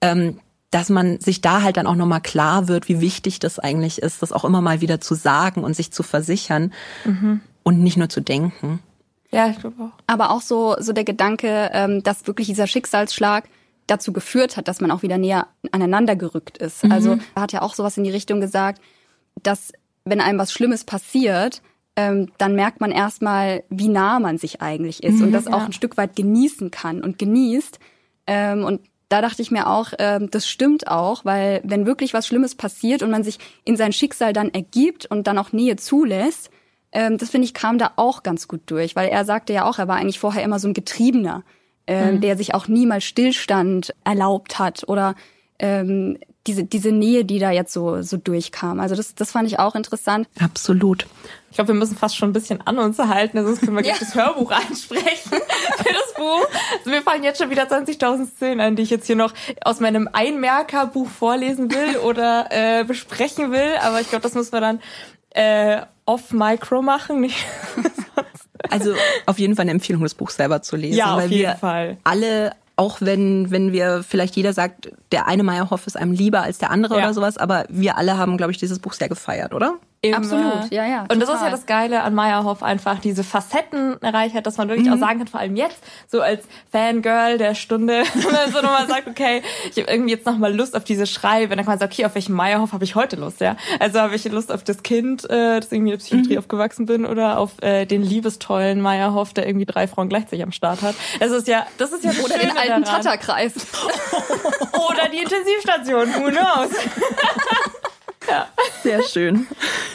[0.01, 0.39] Ähm,
[0.71, 4.23] dass man sich da halt dann auch nochmal klar wird, wie wichtig das eigentlich ist,
[4.23, 6.73] das auch immer mal wieder zu sagen und sich zu versichern.
[7.05, 8.81] Mhm und nicht nur zu denken.
[9.31, 10.03] Ja, ich glaube auch.
[10.07, 13.49] Aber auch so, so der Gedanke, ähm, dass wirklich dieser Schicksalsschlag
[13.87, 16.85] dazu geführt hat, dass man auch wieder näher aneinander gerückt ist.
[16.85, 16.93] Mhm.
[16.93, 18.81] Also er hat ja auch sowas in die Richtung gesagt,
[19.43, 19.73] dass
[20.05, 21.63] wenn einem was Schlimmes passiert,
[21.97, 25.53] ähm, dann merkt man erstmal, wie nah man sich eigentlich ist mhm, und das ja.
[25.53, 27.79] auch ein Stück weit genießen kann und genießt.
[28.27, 32.27] Ähm, und da dachte ich mir auch, ähm, das stimmt auch, weil wenn wirklich was
[32.27, 36.51] Schlimmes passiert und man sich in sein Schicksal dann ergibt und dann auch Nähe zulässt,
[36.93, 39.79] ähm, das finde ich kam da auch ganz gut durch, weil er sagte ja auch,
[39.79, 41.45] er war eigentlich vorher immer so ein Getriebener,
[41.87, 42.21] ähm, mhm.
[42.21, 45.15] der sich auch niemals Stillstand erlaubt hat oder
[45.59, 48.81] ähm, diese, diese Nähe, die da jetzt so, so durchkam.
[48.81, 50.27] Also das, das fand ich auch interessant.
[50.41, 51.07] Absolut.
[51.51, 54.01] Ich glaube, wir müssen fast schon ein bisschen an uns halten, sonst können wir gleich
[54.01, 54.07] ja.
[54.07, 56.47] das Hörbuch ansprechen für das Buch.
[56.79, 59.81] Also mir fallen jetzt schon wieder 20.000 Szenen ein, die ich jetzt hier noch aus
[59.81, 63.77] meinem Einmerkerbuch vorlesen will oder äh, besprechen will.
[63.83, 64.81] Aber ich glaube, das müssen wir dann
[65.31, 67.31] äh, off-micro machen.
[68.71, 68.95] also
[69.27, 70.99] auf jeden Fall eine Empfehlung, das Buch selber zu lesen.
[70.99, 71.97] Ja, auf weil jeden wir Fall.
[72.05, 76.57] Alle auch wenn, wenn wir vielleicht jeder sagt, der eine Meyerhoff ist einem lieber als
[76.57, 77.05] der andere ja.
[77.05, 79.75] oder sowas, aber wir alle haben, glaube ich, dieses Buch sehr gefeiert, oder?
[80.03, 80.17] Immer.
[80.17, 81.03] Absolut, ja, ja.
[81.03, 81.45] Und das ist total.
[81.45, 85.19] ja das Geile an Meyerhoff einfach, diese Facetten erreicht hat, dass man wirklich auch sagen
[85.19, 85.77] kann, vor allem jetzt,
[86.09, 90.25] so als Fangirl der Stunde, wenn man so nochmal sagt, okay, ich habe irgendwie jetzt
[90.25, 92.95] nochmal Lust auf diese Schreibe, dann kann man sagen, okay, auf welchen Meyerhoff habe ich
[92.95, 93.57] heute Lust, ja?
[93.79, 97.05] Also habe ich Lust auf das Kind, äh, das irgendwie in der Psychiatrie aufgewachsen bin
[97.05, 100.95] oder auf äh, den liebestollen Meyerhoff, der irgendwie drei Frauen gleichzeitig am Start hat.
[101.19, 103.03] Das ist ja, das ist ja das Oder den Schöne alten daran.
[103.03, 103.53] Tatterkreis.
[104.73, 106.71] Oder die Intensivstation, who knows?
[108.83, 109.47] Sehr schön.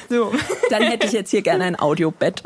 [0.10, 0.32] So.
[0.70, 2.44] Dann hätte ich jetzt hier gerne ein Audiobett.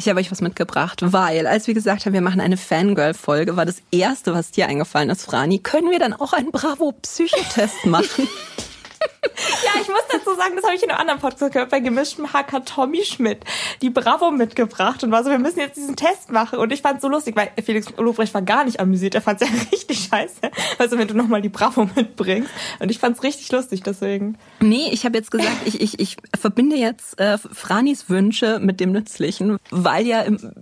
[0.00, 3.66] Ich habe euch was mitgebracht, weil, als wir gesagt haben, wir machen eine Fangirl-Folge, war
[3.66, 8.26] das erste, was dir eingefallen ist, Frani, können wir dann auch einen Bravo-Psychotest machen?
[9.64, 12.32] Ja, ich muss dazu sagen, das habe ich in einem anderen Podcast gehört, bei gemischtem
[12.32, 13.38] Hack hat Tommy Schmidt
[13.82, 16.58] die Bravo mitgebracht und war so, wir müssen jetzt diesen Test machen.
[16.58, 19.14] Und ich fand es so lustig, weil Felix Lobrecht war gar nicht amüsiert.
[19.14, 20.40] Er fand es ja richtig scheiße.
[20.78, 22.50] Also wenn du nochmal die Bravo mitbringst.
[22.78, 24.38] Und ich fand es richtig lustig, deswegen.
[24.60, 28.92] Nee, ich habe jetzt gesagt, ich, ich, ich verbinde jetzt äh, Franis Wünsche mit dem
[28.92, 30.52] Nützlichen, weil ja im,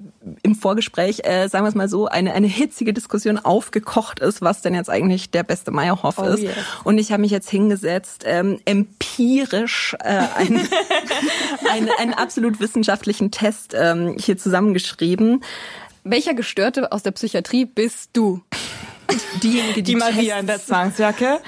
[0.42, 4.62] im Vorgespräch, äh, sagen wir es mal so, eine, eine hitzige Diskussion aufgekocht ist, was
[4.62, 6.42] denn jetzt eigentlich der beste Meyerhoff Oh ist.
[6.42, 6.54] yes.
[6.84, 10.68] Und ich habe mich jetzt hingesetzt, ähm, empirisch äh, ein,
[11.70, 15.42] ein, einen absolut wissenschaftlichen Test ähm, hier zusammengeschrieben.
[16.04, 18.42] Welcher Gestörte aus der Psychiatrie bist du?
[19.42, 21.40] Diejenige, Die Maria in der Zwangsjacke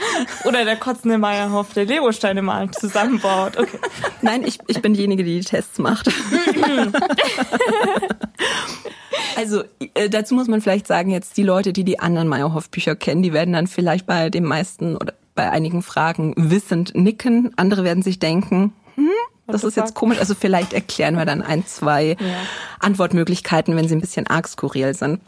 [0.45, 3.59] oder der kotzende Meyerhoff, der Legosteine mal zusammenbaut.
[3.59, 3.79] Okay.
[4.23, 6.09] Nein, ich, ich bin diejenige, die die Tests macht.
[9.37, 9.63] also
[9.95, 13.35] äh, dazu muss man vielleicht sagen, jetzt die Leute, die die anderen Meyerhoff-Bücher kennen, die
[13.35, 17.53] werden dann vielleicht bei den meisten oder bei einigen Fragen wissend nicken.
[17.57, 19.09] Andere werden sich denken, hm,
[19.47, 20.19] das ist jetzt komisch.
[20.19, 22.19] Also vielleicht erklären wir dann ein, zwei
[22.79, 25.23] Antwortmöglichkeiten, wenn sie ein bisschen arg skurril sind.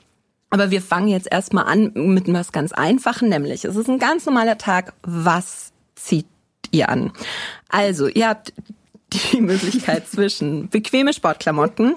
[0.51, 4.27] Aber wir fangen jetzt erstmal an mit was ganz Einfachen, nämlich es ist ein ganz
[4.27, 4.93] normaler Tag.
[5.03, 6.27] Was zieht
[6.73, 7.11] ihr an?
[7.71, 8.53] Also, ihr habt
[9.15, 11.95] die Möglichkeit zwischen bequeme Sportklamotten,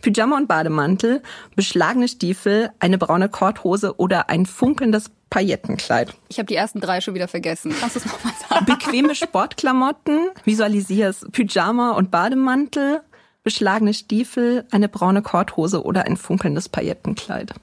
[0.00, 1.22] Pyjama und Bademantel,
[1.54, 6.12] beschlagene Stiefel, eine braune Korthose oder ein funkelndes Paillettenkleid.
[6.28, 7.74] Ich habe die ersten drei schon wieder vergessen.
[7.80, 8.66] Kannst du es nochmal sagen?
[8.66, 13.00] Bequeme Sportklamotten, visualisier's, Pyjama und Bademantel,
[13.42, 17.54] beschlagene Stiefel, eine braune Korthose oder ein funkelndes Paillettenkleid.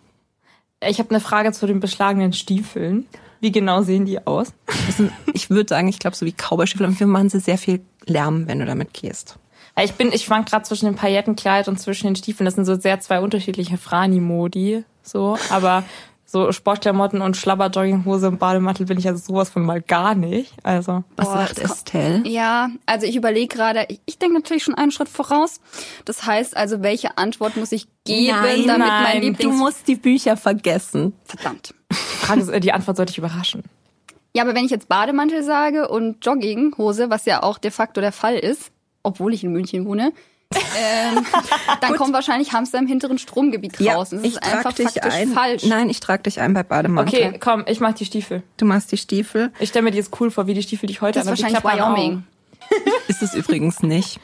[0.84, 3.06] Ich habe eine Frage zu den beschlagenen Stiefeln.
[3.40, 4.52] Wie genau sehen die aus?
[4.98, 7.82] Sind, ich würde sagen, ich glaube, so wie Cowboystiefel, und wir machen sie sehr viel
[8.06, 9.38] Lärm, wenn du damit gehst.
[9.80, 12.46] Ich bin, ich schwank gerade zwischen dem Paillettenkleid und zwischen den Stiefeln.
[12.46, 15.38] Das sind so sehr zwei unterschiedliche Frani-Modi, so.
[15.52, 15.84] Aber
[16.32, 20.54] so Sportklamotten und Schlabber-Jogginghose und Bademantel bin ich also sowas von mal gar nicht.
[20.62, 21.04] Also.
[21.16, 22.28] Was Boah, sagt Estelle?
[22.28, 25.60] Ja, also ich überlege gerade, ich, ich denke natürlich schon einen Schritt voraus.
[26.06, 29.58] Das heißt also, welche Antwort muss ich geben, Nein, damit nein, mein Du Lieblings...
[29.58, 31.14] musst die Bücher vergessen.
[31.24, 31.74] Verdammt.
[31.92, 33.64] Die äh, die Antwort sollte ich überraschen.
[34.36, 38.12] Ja, aber wenn ich jetzt Bademantel sage und Jogginghose, was ja auch de facto der
[38.12, 40.14] Fall ist, obwohl ich in München wohne,
[40.56, 41.26] ähm,
[41.82, 44.10] dann kommt wahrscheinlich Hamster im hinteren Stromgebiet raus.
[44.10, 45.30] Das ich ist einfach dich faktisch ein.
[45.30, 45.64] falsch.
[45.66, 47.28] Nein, ich trag dich ein bei Bademantel.
[47.28, 48.44] Okay, komm, ich mach die Stiefel.
[48.58, 49.52] Du machst die Stiefel.
[49.60, 51.44] Ich stelle mir die jetzt cool vor, wie die Stiefel, die ich heute Das ist
[51.44, 52.24] wahrscheinlich Wyoming.
[53.08, 54.20] Ist es übrigens nicht.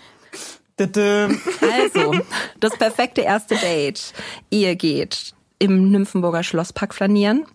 [0.77, 2.15] Also,
[2.59, 4.13] das perfekte erste Date.
[4.49, 7.45] Ihr geht im Nymphenburger Schlosspark flanieren,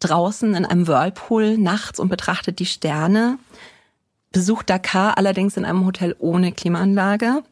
[0.00, 3.38] draußen in einem Whirlpool nachts und betrachtet die Sterne,
[4.34, 7.42] besucht Dakar allerdings in einem Hotel ohne Klimaanlage,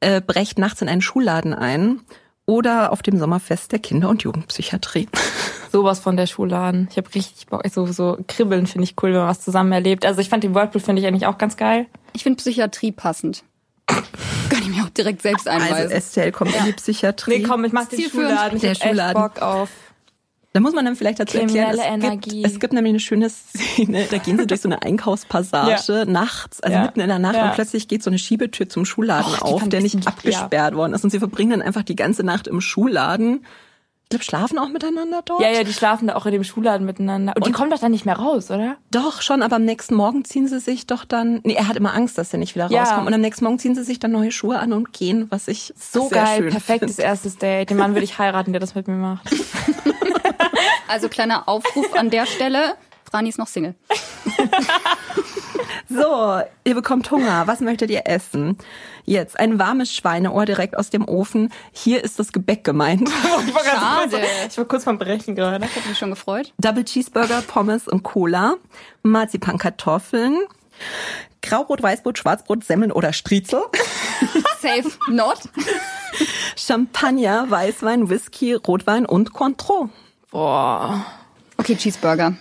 [0.00, 2.00] äh, brecht nachts in einen Schulladen ein
[2.44, 5.08] oder auf dem Sommerfest der Kinder- und Jugendpsychiatrie.
[5.72, 6.88] Sowas von der Schulladen.
[6.90, 7.62] Ich habe richtig Bock.
[7.72, 10.04] So, so kribbeln finde ich cool, wenn man was zusammen erlebt.
[10.04, 11.86] Also ich fand den Whirlpool finde ich eigentlich auch ganz geil.
[12.14, 13.44] Ich finde Psychiatrie passend.
[13.86, 15.92] Kann ich mir auch direkt selbst Also einweisen.
[15.92, 17.38] Estelle kommt in die Psychiatrie.
[17.38, 18.30] Nee, komm, ich mach den Zielführend.
[18.30, 18.56] Schulladen.
[18.56, 19.22] Ich Der hab echt Schulladen.
[19.22, 19.68] Bock auf.
[20.54, 23.28] Da muss man dann vielleicht dazu erklären, es Kriminelle gibt, es gibt nämlich eine schöne
[23.28, 26.82] Szene, da gehen sie durch so eine Einkaufspassage nachts, also Ja.
[26.82, 27.46] mitten in der Nacht Ja.
[27.48, 30.94] und plötzlich geht so eine Schiebetür zum Schulladen Och, auf, der ich nicht abgesperrt worden
[30.94, 33.44] ist und sie verbringen dann einfach die ganze Nacht im Schulladen.
[34.10, 35.42] Ich glaube, schlafen auch miteinander dort?
[35.42, 37.34] Ja, ja, die schlafen da auch in dem Schulladen miteinander.
[37.36, 38.76] Und die kommen doch dann nicht mehr raus, oder?
[38.90, 41.92] Doch, schon, aber am nächsten Morgen ziehen sie sich doch dann, nee, er hat immer
[41.92, 42.84] Angst, dass er nicht wieder Ja.
[42.84, 45.46] rauskommt und am nächsten Morgen ziehen sie sich dann neue Schuhe an und gehen, was
[45.46, 47.02] ich So sehr geil, schön perfektes finde.
[47.06, 47.68] erstes Date.
[47.68, 49.28] Den Mann würde ich heiraten, der das mit mir macht.
[50.90, 52.74] Also kleiner Aufruf an der Stelle.
[53.10, 53.74] Frani ist noch Single.
[55.90, 57.46] So, ihr bekommt Hunger.
[57.46, 58.58] Was möchtet ihr essen?
[59.06, 61.50] Jetzt ein warmes Schweineohr direkt aus dem Ofen.
[61.72, 63.08] Hier ist das Gebäck gemeint.
[63.46, 64.10] Ich war, ganz Schade.
[64.10, 65.64] kurz, ich war kurz vom Brechen gerade.
[65.64, 66.52] Ich hätte mich schon gefreut.
[66.58, 68.56] Double Cheeseburger, Pommes und Cola.
[69.02, 70.38] Marzipankartoffeln.
[71.40, 73.62] Graubrot, Weißbrot, Schwarzbrot, Semmeln oder Striezel.
[74.60, 75.38] Safe not.
[76.56, 79.88] Champagner, Weißwein, Whisky, Rotwein und Cointreau.
[80.30, 81.06] Boah.
[81.56, 82.34] Okay, Cheeseburger.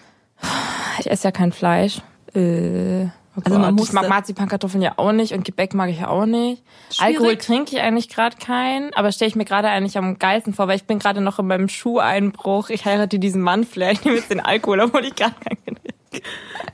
[1.00, 2.02] Ich esse ja kein Fleisch.
[2.34, 6.00] Äh, oh Also man muss ich mag Marzipankartoffeln ja auch nicht und Gebäck mag ich
[6.00, 6.64] ja auch nicht.
[6.92, 7.16] Schwierig.
[7.16, 10.68] Alkohol trinke ich eigentlich gerade keinen, aber stelle ich mir gerade eigentlich am geilsten vor,
[10.68, 12.70] weil ich bin gerade noch in meinem Schuheinbruch.
[12.70, 15.78] Ich heirate diesen Mann vielleicht, ich nehme jetzt den Alkohol, obwohl ich gerade keinen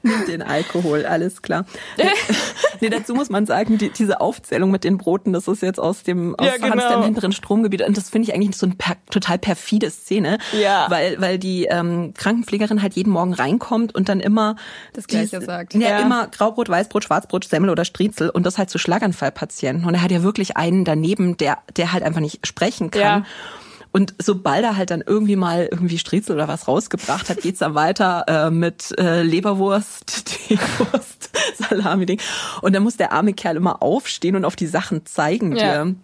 [0.01, 1.65] Nimm den Alkohol, alles klar.
[2.81, 6.03] nee, dazu muss man sagen, die, diese Aufzählung mit den Broten, das ist jetzt aus
[6.03, 6.89] dem aus Ja, genau.
[6.89, 10.87] dem hinteren Stromgebiet und das finde ich eigentlich so eine per, total perfide Szene, Ja.
[10.89, 14.55] weil weil die ähm, Krankenpflegerin halt jeden Morgen reinkommt und dann immer
[14.93, 15.73] Das Gleiche sagt.
[15.73, 15.99] Ja, Ja.
[15.99, 20.11] immer Graubrot, Weißbrot, Schwarzbrot, Semmel oder Striezel und das halt zu Schlaganfallpatienten und er hat
[20.11, 23.01] ja wirklich einen daneben, der der halt einfach nicht sprechen kann.
[23.01, 23.23] Ja.
[23.93, 27.75] Und sobald er halt dann irgendwie mal irgendwie Striezel oder was rausgebracht hat, geht's dann
[27.75, 31.29] weiter äh, mit äh, Leberwurst, Teewurst,
[31.69, 32.19] Salami-Ding.
[32.61, 35.85] Und dann muss der arme Kerl immer aufstehen und auf die Sachen zeigen Ja.
[35.85, 35.95] dir.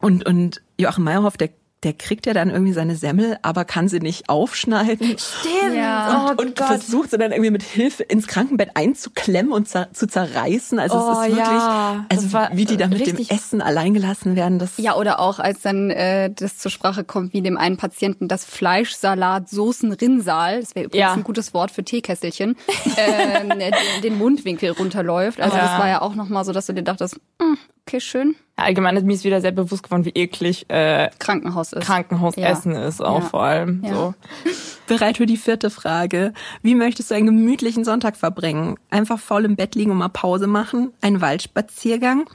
[0.00, 1.48] Und, und Joachim Meyerhoff, der,
[1.84, 5.16] der kriegt ja dann irgendwie seine Semmel, aber kann sie nicht aufschneiden.
[5.18, 5.74] Stimmt.
[5.76, 6.34] Ja.
[6.36, 10.78] Oh und versucht sie dann irgendwie mit Hilfe ins Krankenbett einzuklemmen und zer zu zerreißen.
[10.80, 12.04] Also Oh, es ist wirklich, ja.
[12.08, 15.60] Also war wie die da mit dem Essen alleingelassen werden, das Ja, oder auch als
[15.62, 20.86] dann äh, das zur Sprache kommt, wie dem einen Patienten das Fleischsalat Soßen-Rinnsal, das wäre
[20.86, 21.12] übrigens Ja.
[21.14, 22.56] ein gutes Wort für Teekesselchen,
[22.96, 25.40] ähm, den, den Mundwinkel runterläuft.
[25.40, 25.62] Also Ja.
[25.64, 27.56] das war ja auch nochmal so, dass du dir dachtest, hm,
[27.88, 31.86] okay, schön, Allgemein ist mir ist wieder sehr bewusst geworden, wie eklig äh, Krankenhaus ist.
[31.86, 32.88] Krankenhausessen Ja.
[32.88, 33.28] ist auch Ja.
[33.28, 33.84] vor allem.
[33.84, 33.94] Ja.
[33.94, 34.14] So.
[34.88, 36.32] Bereit für die vierte Frage.
[36.60, 38.76] Wie möchtest du einen gemütlichen Sonntag verbringen?
[38.90, 40.92] Einfach faul im Bett liegen und mal Pause machen?
[41.02, 42.28] Ein Waldspaziergang?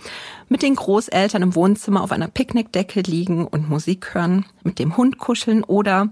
[0.47, 4.45] Mit den Großeltern im Wohnzimmer auf einer Picknickdecke liegen und Musik hören?
[4.63, 5.65] Mit dem Hund kuscheln?
[5.65, 6.07] Oder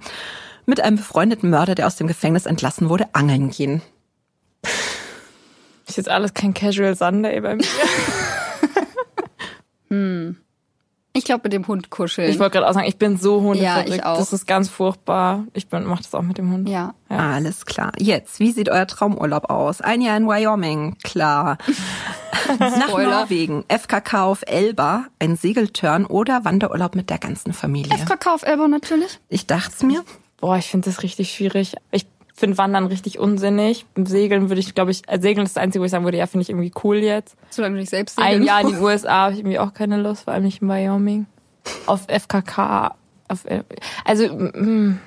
[0.66, 3.82] mit einem befreundeten Mörder, der aus dem Gefängnis entlassen wurde, angeln gehen?
[5.88, 7.64] Ist jetzt alles kein Casual Sunday bei mir.
[11.14, 12.30] Ich glaube, mit dem Hund kuscheln.
[12.32, 13.90] Ich wollte gerade auch sagen, ich bin so hundeverrückt.
[13.90, 14.18] Ja, ich auch.
[14.18, 15.46] Das ist ganz furchtbar.
[15.54, 16.70] Ich bin, mach das auch mit dem Hund.
[16.70, 16.94] ja.
[17.10, 17.92] Alles klar.
[18.00, 19.82] Jetzt, wie sieht euer Traumurlaub aus?
[19.82, 21.58] Ein Jahr in Wyoming, klar.
[22.60, 23.10] Nach Spoiler.
[23.10, 27.98] Norwegen, FKK auf Elba, ein Segeltörn oder Wanderurlaub mit der ganzen Familie.
[28.06, 29.20] Kakao auf Elba natürlich.
[29.28, 30.04] Ich dachte mir,
[30.42, 31.76] Boah, ich finde das richtig schwierig.
[31.92, 33.86] Ich finde Wandern richtig unsinnig.
[33.98, 36.28] Segeln würde ich, glaube ich, äh, Segeln ist das Einzige, wo ich sagen würde, ja,
[36.28, 37.36] finde ich irgendwie cool jetzt.
[37.50, 39.98] Solange du nicht selbst Ein segeln Jahr in den USA habe ich irgendwie auch keine
[40.02, 41.26] Lust, vor allem nicht in Wyoming.
[41.86, 42.96] Auf FKK,
[43.28, 43.64] auf, L-
[44.06, 45.00] also, mm,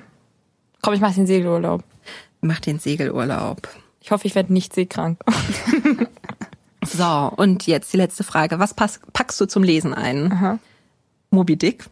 [0.81, 1.83] komm, ich mache den Segelurlaub.
[2.41, 3.67] mach den Segelurlaub.
[4.01, 5.19] Ich hoffe, ich werde nicht seekrank.
[6.87, 8.59] So, und jetzt die letzte Frage.
[8.59, 10.59] Was pass packst du zum Lesen ein?
[11.31, 11.85] Moby Dick,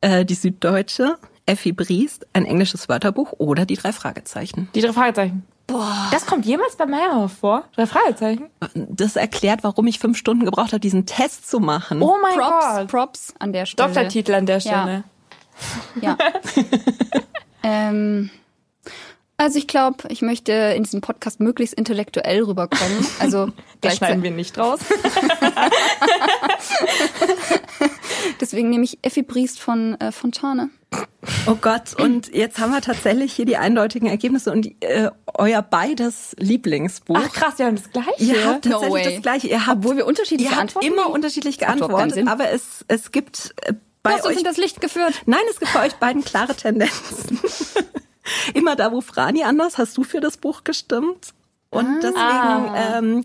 [0.00, 4.68] äh, die Süddeutsche, Effi Briest, ein englisches Wörterbuch oder die drei Fragezeichen?
[4.74, 5.44] Die drei Fragezeichen.
[5.66, 6.08] Boah.
[6.10, 7.64] Das kommt jemals bei Meyerhoff vor?
[7.74, 8.50] Drei Fragezeichen?
[8.74, 12.02] Das erklärt, warum ich fünf Stunden gebraucht habe, diesen Test zu machen.
[12.02, 12.88] Oh mein Props, Gott.
[12.88, 13.88] Props an der Stelle.
[13.88, 15.04] Doktortitel an der Stelle.
[16.00, 16.18] Ja.
[17.62, 18.30] ähm,
[19.36, 23.06] also ich glaube, ich möchte in diesem Podcast möglichst intellektuell rüberkommen.
[23.18, 23.48] Also
[23.80, 24.80] Das schneiden wir nicht raus.
[28.40, 30.70] deswegen nehme ich Effi Briest von äh, Fontane.
[31.46, 36.36] Oh Gott, und jetzt haben wir tatsächlich hier die eindeutigen Ergebnisse und äh, euer beides
[36.38, 37.18] Lieblingsbuch.
[37.18, 38.22] Ach krass, wir haben das gleiche.
[38.22, 39.14] Ihr habt No tatsächlich way.
[39.14, 39.46] das gleiche.
[39.48, 43.54] Ihr habt, Obwohl wir unterschiedliche ihr habt Antworten immer unterschiedlich geantwortet, aber es, es gibt
[43.62, 45.22] äh, bei Hast du uns euch in das Licht geführt?
[45.26, 47.40] Nein, es gibt bei euch beiden klare Tendenzen.
[48.54, 51.34] Immer da, wo Frani anders, hast du für das Buch gestimmt.
[51.70, 52.98] Und deswegen, Ah.
[52.98, 53.24] ähm,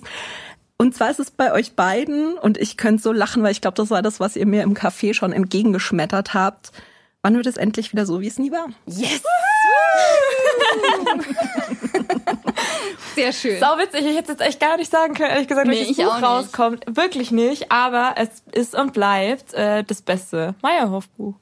[0.81, 3.75] und zwar ist es bei euch beiden, und ich könnte so lachen, weil ich glaube,
[3.75, 6.71] das war das, was ihr mir im Café schon entgegengeschmettert habt.
[7.21, 8.67] Wann wird es endlich wieder so, wie es nie war?
[8.85, 9.21] Yes!
[13.15, 13.59] Sehr schön.
[13.59, 15.99] Sau witzig, ich hätte jetzt echt gar nicht sagen können, ehrlich gesagt, Nee, welches ich
[16.05, 16.23] Buch auch nicht.
[16.29, 16.85] rauskommt.
[16.87, 21.35] Wirklich nicht, aber es ist und bleibt äh, das beste Meyerhoff-Buch.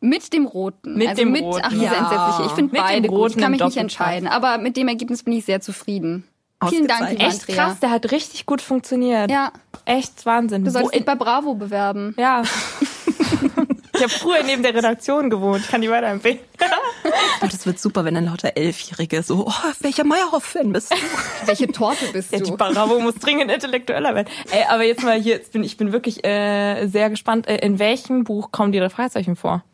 [0.00, 0.96] Mit dem roten.
[0.98, 1.62] Mit also dem mit, roten.
[1.64, 1.92] Ach, dieser Ja.
[1.94, 2.42] entsetzliche.
[2.48, 3.18] Ich finde Mit dem beide gut.
[3.18, 4.28] roten Ich kann mich nicht entscheiden.
[4.28, 6.24] Aber mit dem Ergebnis bin ich sehr zufrieden.
[6.68, 7.32] Vielen Dank, liebe Ausgezeichnet.
[7.34, 7.64] Echt Andrea.
[7.68, 9.30] krass, der hat richtig gut funktioniert.
[9.30, 9.52] Ja,
[9.84, 10.64] Echt Wahnsinn.
[10.64, 12.14] du solltest dich bei Bravo bewerben.
[12.18, 12.42] Ja.
[13.94, 15.62] ich habe früher neben der Redaktion gewohnt.
[15.64, 16.38] Ich kann die weiterempfehlen.
[17.42, 20.96] Oh, das wird super, wenn dann lauter Elfjährige so, oh, welcher Meyerhoff-Fan bist du?
[21.46, 22.56] Welche Torte bist Ja, die du?
[22.56, 24.28] Bravo muss dringend intellektueller werden.
[24.50, 27.48] Ey, aber jetzt mal hier, jetzt bin, ich bin wirklich äh, sehr gespannt.
[27.48, 29.64] Äh, in welchem Buch kommen die drei Fragezeichen vor?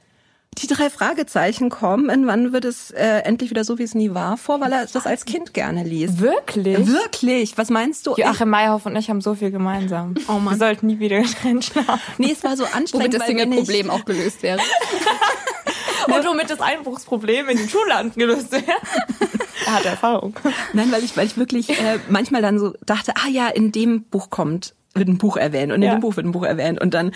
[0.57, 4.13] Die drei Fragezeichen kommen, in wann wird es äh, endlich wieder so, wie es nie
[4.13, 6.21] war, vor, weil er das als Kind gerne liest.
[6.21, 6.87] Wirklich?
[6.87, 7.57] Wirklich?
[7.57, 8.15] Was meinst du?
[8.17, 10.15] Joachim Meyerhoff und ich haben so viel gemeinsam.
[10.27, 10.55] Oh Mann.
[10.55, 12.01] Wir sollten nie wieder getrennt schlafen.
[12.19, 14.59] Nee, es war so anstrengend, Womit das Single-Problem auch gelöst wäre.
[16.07, 18.65] Und womit das Einbruchsproblem in den Schulland gelöst wird.
[19.67, 20.35] er hat Erfahrung.
[20.73, 24.05] Nein, weil ich, weil ich wirklich äh, manchmal dann so dachte, ah ja, in dem
[24.05, 26.95] Buch kommt wird ein Buch erwähnt und in dem Buch wird ein Buch erwähnt und
[26.95, 27.13] dann,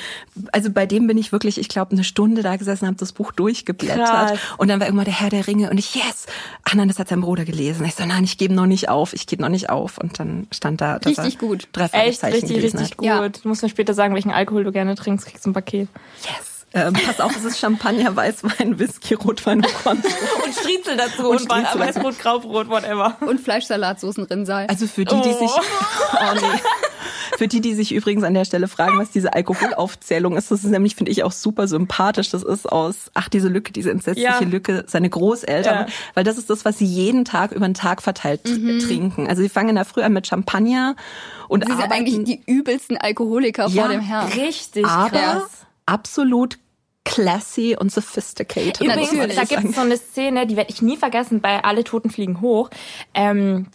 [0.52, 3.32] also bei dem bin ich wirklich, ich glaube, eine Stunde da gesessen, habe das Buch
[3.32, 4.38] durchgeblättert Krass.
[4.58, 6.26] und dann war irgendwann der Herr der Ringe und ich, yes,
[6.64, 7.84] ach nein, das hat sein Bruder gelesen.
[7.84, 10.46] Ich so, nein, ich gebe noch nicht auf, ich gebe noch nicht auf und dann
[10.52, 12.96] stand da, dass richtig gut, drei Echt richtig, richtig hat.
[12.96, 13.06] gut.
[13.06, 13.28] Ja.
[13.28, 15.88] Du musst mir später sagen, welchen Alkohol du gerne trinkst, kriegst du ein Paket.
[16.22, 16.51] Yes.
[16.74, 20.08] Ähm, pass auf, es ist Champagner, Weißwein, Whisky, Rotwein und Konto.
[20.44, 23.16] und Striezel dazu und, und Weißbrot, Graubrot, whatever.
[23.20, 24.66] Und Fleischsalat, Soßen, Rinnsal.
[24.68, 25.38] Also für die, die oh.
[25.38, 25.50] sich...
[25.50, 26.60] Oh nee.
[27.38, 30.70] Für die, die sich übrigens an der Stelle fragen, was diese Alkoholaufzählung ist, das ist
[30.70, 32.30] nämlich, finde ich, auch super sympathisch.
[32.30, 34.40] Das ist aus, ach, diese Lücke, diese entsetzliche ja.
[34.40, 35.86] Lücke, seine Großeltern.
[35.88, 35.94] Ja.
[36.14, 38.80] Weil das ist das, was sie jeden Tag über den Tag verteilt mhm.
[38.80, 39.28] trinken.
[39.28, 40.94] Also sie fangen in der Früh an mit Champagner
[41.48, 41.90] und sie arbeiten.
[41.90, 44.30] sind eigentlich die übelsten Alkoholiker ja, vor dem Herrn.
[44.32, 45.66] Richtig aber krass.
[45.86, 46.58] absolut
[47.04, 48.80] classy und sophisticated.
[48.80, 52.10] Übrigens, da gibt es so eine Szene, die werde ich nie vergessen, bei Alle Toten
[52.10, 52.70] fliegen hoch.
[53.14, 53.66] Ähm,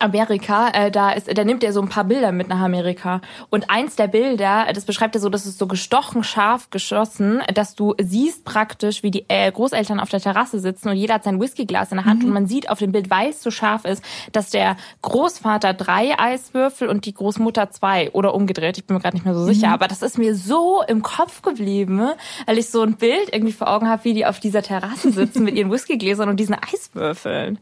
[0.00, 3.20] Amerika, äh, da ist, da nimmt er so ein paar Bilder mit nach Amerika.
[3.50, 7.74] Und eins der Bilder, das beschreibt er so, dass es so gestochen scharf geschossen, dass
[7.74, 11.40] du siehst praktisch, wie die äh, Großeltern auf der Terrasse sitzen und jeder hat sein
[11.40, 12.28] Whiskyglas in der Hand mhm.
[12.28, 16.18] und man sieht auf dem Bild, weil es so scharf ist, dass der Großvater drei
[16.18, 18.78] Eiswürfel und die Großmutter zwei oder umgedreht.
[18.78, 19.74] Ich bin mir gerade nicht mehr so sicher, mhm.
[19.74, 22.10] aber das ist mir so im Kopf geblieben,
[22.46, 25.44] weil ich so ein Bild irgendwie vor Augen habe, wie die auf dieser Terrasse sitzen
[25.44, 27.58] mit ihren Whiskygläsern und diesen Eiswürfeln.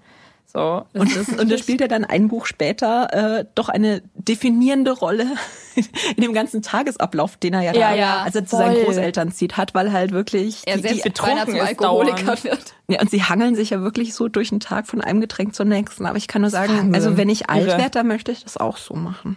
[0.50, 0.87] So.
[0.94, 5.26] Und das, und das spielt ja dann ein Buch später äh, doch eine definierende Rolle
[6.16, 9.58] in dem ganzen Tagesablauf, den er ja, ja, da, ja also zu seinen Großeltern zieht,
[9.58, 12.74] hat, weil halt wirklich er die, die betrunken zum Alkoholiker wird.
[12.88, 15.68] Ja, und sie hangeln sich ja wirklich so durch den Tag von einem Getränk zum
[15.68, 16.06] nächsten.
[16.06, 18.78] Aber ich kann nur sagen, also wenn ich alt werde, dann möchte ich das auch
[18.78, 19.37] so machen.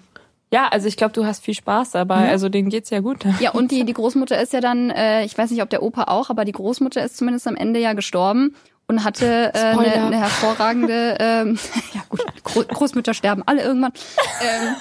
[0.54, 2.30] Ja, also ich glaube, du hast viel Spaß dabei.
[2.30, 3.26] Also denen geht's ja gut.
[3.40, 6.06] Ja, und die, die Großmutter ist ja dann, äh, ich weiß nicht, ob der Opa
[6.06, 8.56] auch, aber die Großmutter ist zumindest am Ende ja gestorben
[8.92, 11.58] und hatte äh, eine, eine hervorragende, ähm,
[11.94, 13.94] ja gut, Großmütter sterben alle irgendwann,
[14.42, 14.76] ähm,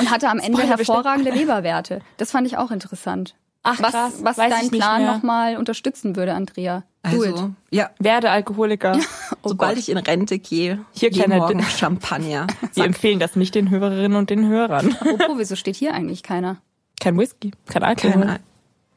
[0.00, 1.48] und hatte am Ende Spoiler hervorragende bestimmt.
[1.48, 2.00] Leberwerte.
[2.16, 3.34] Das fand ich auch interessant.
[3.62, 6.84] Ach, was, krass, was deinen Plan nochmal unterstützen würde, Andrea.
[7.02, 8.98] Also, ja, werde Alkoholiker.
[9.42, 9.78] oh Sobald Gott.
[9.78, 12.46] ich in Rente gehe, hier kleiner morgen Champagner.
[12.74, 14.96] Wir empfehlen das nicht den Hörerinnen und den Hörern.
[15.00, 16.58] Apropos, wieso steht hier eigentlich keiner?
[17.00, 18.12] Kein Whisky, kein Alkohol.
[18.12, 18.40] Kein Al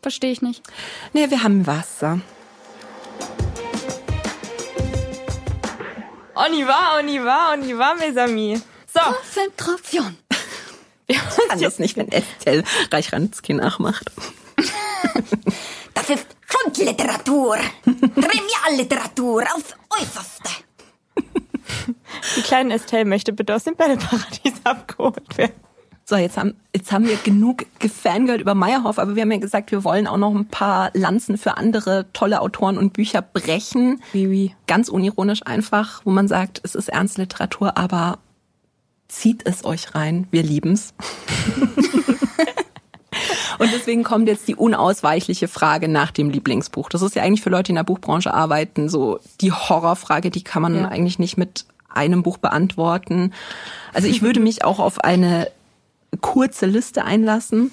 [0.01, 0.63] Verstehe ich nicht.
[1.13, 2.19] Nee, wir haben Wasser.
[6.35, 8.61] On y va, on y va, on y va, mes amis.
[8.93, 8.99] So.
[8.99, 10.17] Konzentration.
[11.05, 11.19] Ich
[11.49, 14.09] kann das nicht, wenn Estelle Reich-Rantzki nachmacht.
[15.93, 17.57] Das ist Schundliteratur.
[17.85, 20.49] Trivialliteratur aufs Äußerste.
[22.35, 25.62] Die kleine Estelle möchte bitte aus dem Bälleparadies abgeholt werden.
[26.13, 29.71] So, jetzt haben, jetzt haben wir genug gefangirlt über Meyerhoff, aber wir haben ja gesagt,
[29.71, 33.99] wir wollen auch noch ein paar Lanzen für andere tolle Autoren und Bücher brechen.
[34.11, 34.55] Wie, wie.
[34.67, 38.19] Ganz unironisch einfach, wo man sagt, es ist ernste Literatur, aber
[39.07, 40.27] zieht es euch rein.
[40.29, 40.93] Wir lieben's.
[43.57, 46.89] Und deswegen kommt jetzt die unausweichliche Frage nach dem Lieblingsbuch.
[46.89, 50.43] Das ist ja eigentlich für Leute, die in der Buchbranche arbeiten, so die Horrorfrage, die
[50.43, 50.87] kann man ja.
[50.89, 53.33] eigentlich nicht mit einem Buch beantworten.
[53.93, 55.47] Also ich würde mich auch auf eine
[56.21, 57.71] kurze Liste einlassen.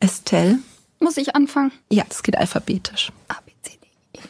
[0.00, 0.58] Estelle.
[1.00, 1.72] Muss ich anfangen?
[1.90, 3.12] Ja, das geht alphabetisch.
[3.28, 4.22] A, B, C, D, E.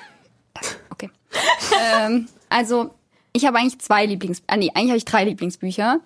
[0.91, 1.11] Okay.
[1.81, 2.95] ähm, also,
[3.33, 4.43] ich habe eigentlich zwei Lieblings...
[4.47, 6.01] Ah, nee, eigentlich habe ich drei Lieblingsbücher.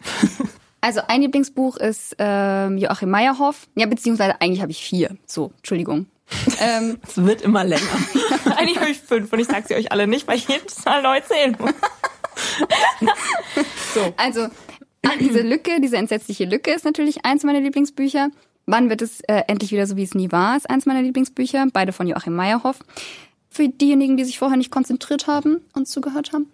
[0.85, 3.69] Also ein Lieblingsbuch ist ähm, Joachim Meyerhoff.
[3.77, 5.17] Ja, beziehungsweise eigentlich habe ich vier.
[5.27, 6.07] So, Entschuldigung.
[6.61, 7.87] Ähm, es wird immer länger.
[8.57, 11.01] eigentlich habe ich fünf und ich sage sie euch alle nicht, weil ich jedes Mal
[11.03, 11.73] neu zählen muss.
[13.95, 14.13] so.
[14.17, 14.49] Also
[15.21, 18.31] diese Lücke, diese entsetzliche Lücke ist natürlich eins meiner Lieblingsbücher.
[18.67, 21.67] Wann wird es äh, endlich wieder so, wie es nie war, ist eins meiner Lieblingsbücher.
[21.73, 22.79] Beide von Joachim Meyerhoff.
[23.51, 26.47] Für diejenigen, die sich vorher nicht konzentriert haben und zugehört haben.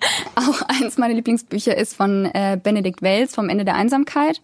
[0.34, 4.42] Auch eins meiner Lieblingsbücher ist von äh, Benedikt Wells vom Ende der Einsamkeit.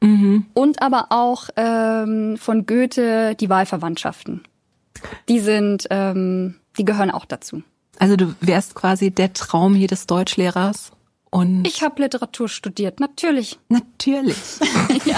[0.00, 0.46] Mhm.
[0.54, 4.42] Und aber auch ähm, von Goethe Die Wahlverwandtschaften.
[5.28, 7.62] Die sind, ähm, die gehören auch dazu.
[7.98, 10.92] Also du wärst quasi der Traum jedes Deutschlehrers
[11.34, 13.58] und ich habe Literatur studiert, natürlich.
[13.68, 14.36] Natürlich.
[15.04, 15.16] ja.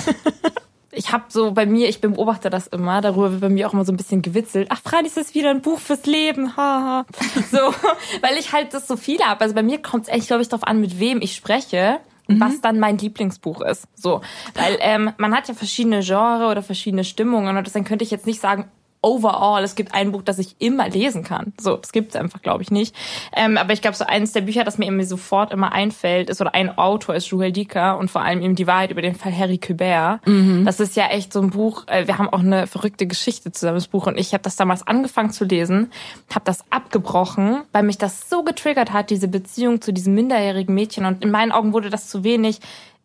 [0.91, 3.85] Ich habe so bei mir, ich beobachte das immer, darüber wird bei mir auch immer
[3.85, 4.69] so ein bisschen gewitzelt.
[4.71, 7.05] Ach, freilich ist es wieder ein Buch fürs Leben, haha.
[7.53, 7.59] so,
[8.23, 9.43] weil ich halt das so viele habe.
[9.43, 11.99] Also bei mir kommt es echt, glaube ich, darauf an, mit wem ich spreche.
[12.29, 12.41] Mhm.
[12.41, 13.87] was dann mein Lieblingsbuch ist.
[13.95, 14.21] So,
[14.55, 18.27] weil ähm, man hat ja verschiedene Genre oder verschiedene Stimmungen und deswegen könnte ich jetzt
[18.27, 18.69] nicht sagen,
[19.07, 21.53] overall, es gibt ein Buch, das ich immer lesen kann.
[21.61, 22.95] So, das gibt's einfach, glaube ich, nicht.
[23.35, 26.41] Ähm, aber ich glaube, so eines der Bücher, das mir irgendwie sofort immer einfällt, ist,
[26.41, 29.37] oder ein Autor ist Joël Dicker und vor allem eben die Wahrheit über den Fall
[29.37, 30.27] Harry Kubert.
[30.27, 30.65] Mhm.
[30.65, 33.77] Das ist ja echt so ein Buch, äh, wir haben auch eine verrückte Geschichte zusammen,
[33.77, 35.93] das Buch, und ich habe das damals angefangen zu lesen,
[36.35, 41.07] habe das abgebrochen, weil mich das so getriggert hat, diese Beziehung zu diesem minderjährigen Mädchen.
[41.07, 42.59] Und in meinen Augen wurde das zu wenig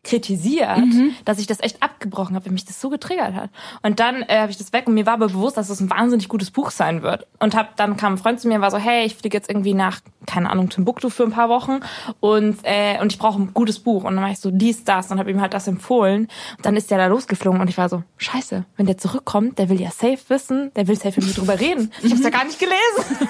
[0.03, 1.13] kritisiert, mhm.
[1.25, 3.51] dass ich das echt abgebrochen habe, weil mich das so getriggert hat.
[3.83, 5.81] Und dann äh, habe ich das weg und mir war aber bewusst, dass es das
[5.81, 7.27] ein wahnsinnig gutes Buch sein wird.
[7.39, 9.47] Und hab, dann kam ein Freund zu mir und war so, hey, ich fliege jetzt
[9.47, 11.81] irgendwie nach, keine Ahnung, Timbuktu für ein paar Wochen
[12.19, 14.03] und äh, und ich brauche ein gutes Buch.
[14.03, 16.27] Und dann war ich so, dies, das und habe ihm halt das empfohlen.
[16.57, 19.69] Und dann ist der da losgeflogen und ich war so, scheiße, wenn der zurückkommt, der
[19.69, 21.91] will ja safe wissen, der will safe mit mir drüber reden.
[22.01, 22.81] Ich habe ja gar nicht gelesen.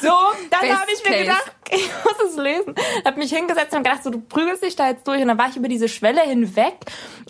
[0.00, 0.12] so,
[0.50, 2.74] dann habe ich mir gedacht, ich muss es lesen.
[3.04, 5.20] Hab mich hingesetzt und gedacht, so, du prügelst dich da jetzt durch.
[5.20, 6.74] Und dann war ich über diese Schwelle hinweg.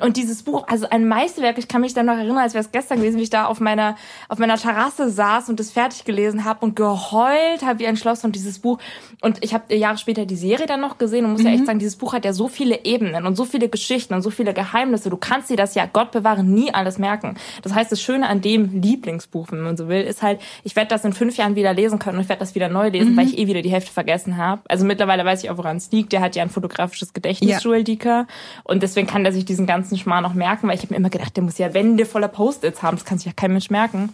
[0.01, 2.73] Und dieses Buch, also ein Meisterwerk, ich kann mich dann noch erinnern, als wäre es
[2.73, 3.97] gestern gewesen, wie ich da auf meiner,
[4.29, 8.25] auf meiner Terrasse saß und das fertig gelesen habe und geheult habe wie ein Schloss
[8.25, 8.79] und dieses Buch.
[9.21, 11.47] Und ich habe Jahre später die Serie dann noch gesehen und muss mhm.
[11.49, 14.23] ja echt sagen, dieses Buch hat ja so viele Ebenen und so viele Geschichten und
[14.23, 15.11] so viele Geheimnisse.
[15.11, 17.37] Du kannst dir das ja, Gott bewahren, nie alles merken.
[17.63, 20.89] Das heißt, das Schöne an dem Lieblingsbuch, wenn man so will, ist halt, ich werde
[20.89, 23.17] das in fünf Jahren wieder lesen können und ich werde das wieder neu lesen, mhm.
[23.17, 23.93] weil ich eh wieder die Hälfte
[24.25, 24.63] vergessen habe.
[24.69, 26.13] Also mittlerweile weiß ich auch, woran es liegt.
[26.13, 27.59] Der hat ja ein fotografisches Gedächtnis, ja.
[27.59, 28.27] Joel Dieker.
[28.65, 31.11] Und deswegen kann der sich diesen ganzen Schmarrn noch merken, weil ich habe mir immer
[31.11, 32.97] gedacht, der muss ja Wände voller Post-its haben.
[32.97, 34.13] Das kann sich ja kein Mensch merken.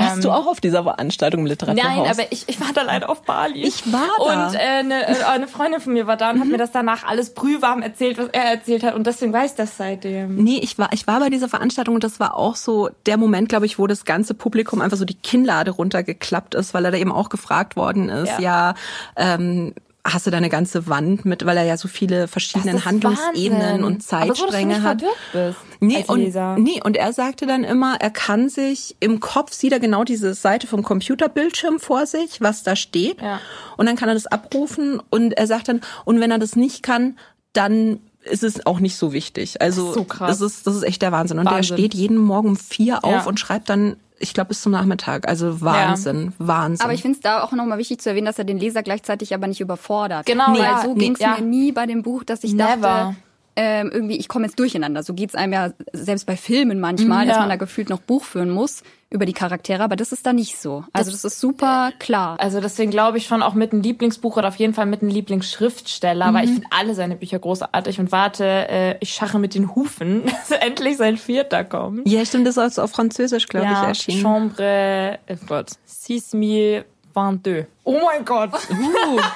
[0.00, 1.96] Warst ähm, du auch auf dieser Veranstaltung im Literaturhaus?
[1.96, 3.62] Nein, aber ich, ich war da leider auf Bali.
[3.62, 4.46] Ich war da.
[4.46, 6.40] Und äh, eine, äh, eine Freundin von mir war da und mhm.
[6.40, 8.94] hat mir das danach alles brühwarm erzählt, was er erzählt hat.
[8.94, 10.36] Und deswegen weiß ich das seitdem.
[10.36, 13.48] Nee, ich war, ich war bei dieser Veranstaltung und das war auch so der Moment,
[13.48, 16.98] glaube ich, wo das ganze Publikum einfach so die Kinnlade runtergeklappt ist, weil er da
[16.98, 18.74] eben auch gefragt worden ist, ja, ja
[19.16, 19.74] ähm,
[20.04, 23.84] hast du da eine ganze Wand mit, weil er ja so viele verschiedene Handlungsebenen Wahnsinn.
[23.84, 25.02] und Zeitstränge Aber so, hat.
[25.32, 29.72] Bist nee, und, nee, und er sagte dann immer, er kann sich im Kopf sieht
[29.72, 33.20] er genau diese Seite vom Computerbildschirm vor sich, was da steht.
[33.20, 33.40] Ja.
[33.76, 36.82] Und dann kann er das abrufen und er sagt dann, und wenn er das nicht
[36.82, 37.18] kann,
[37.52, 39.60] dann ist es auch nicht so wichtig.
[39.60, 40.38] Also so krass.
[40.38, 41.38] das ist das ist echt der Wahnsinn.
[41.38, 41.76] Und Wahnsinn.
[41.76, 43.26] der steht jeden Morgen um vier auf ja.
[43.26, 45.26] und schreibt dann ich glaube, bis zum Nachmittag.
[45.26, 46.46] Also Wahnsinn, ja.
[46.46, 46.84] Wahnsinn.
[46.84, 49.34] Aber ich finde es da auch nochmal wichtig zu erwähnen, dass er den Leser gleichzeitig
[49.34, 50.26] aber nicht überfordert.
[50.26, 51.36] Genau, Weil ja, so ging es ja.
[51.36, 52.76] mir nie bei dem Buch, dass ich Never.
[52.76, 53.16] dachte,
[53.62, 55.02] ähm, irgendwie, ich komme jetzt durcheinander.
[55.02, 57.32] So geht's einem ja selbst bei Filmen manchmal, ja.
[57.32, 60.32] dass man da gefühlt noch Buch führen muss über die Charaktere, aber das ist da
[60.32, 60.84] nicht so.
[60.94, 62.40] Also das, das ist super klar.
[62.40, 65.10] Also deswegen glaube ich schon auch mit einem Lieblingsbuch oder auf jeden Fall mit einem
[65.10, 66.34] Lieblingsschriftsteller, mhm.
[66.34, 70.22] weil ich finde alle seine Bücher großartig und warte, äh, ich schache mit den Hufen,
[70.48, 72.08] dass endlich sein vierter kommt.
[72.08, 74.22] Ja, stimmt, das ist also auf Französisch, glaube ja, ich, erschienen.
[74.22, 77.66] Chambre, oh Gott, 6022.
[77.84, 78.52] Oh mein Gott.
[78.70, 79.20] Uh.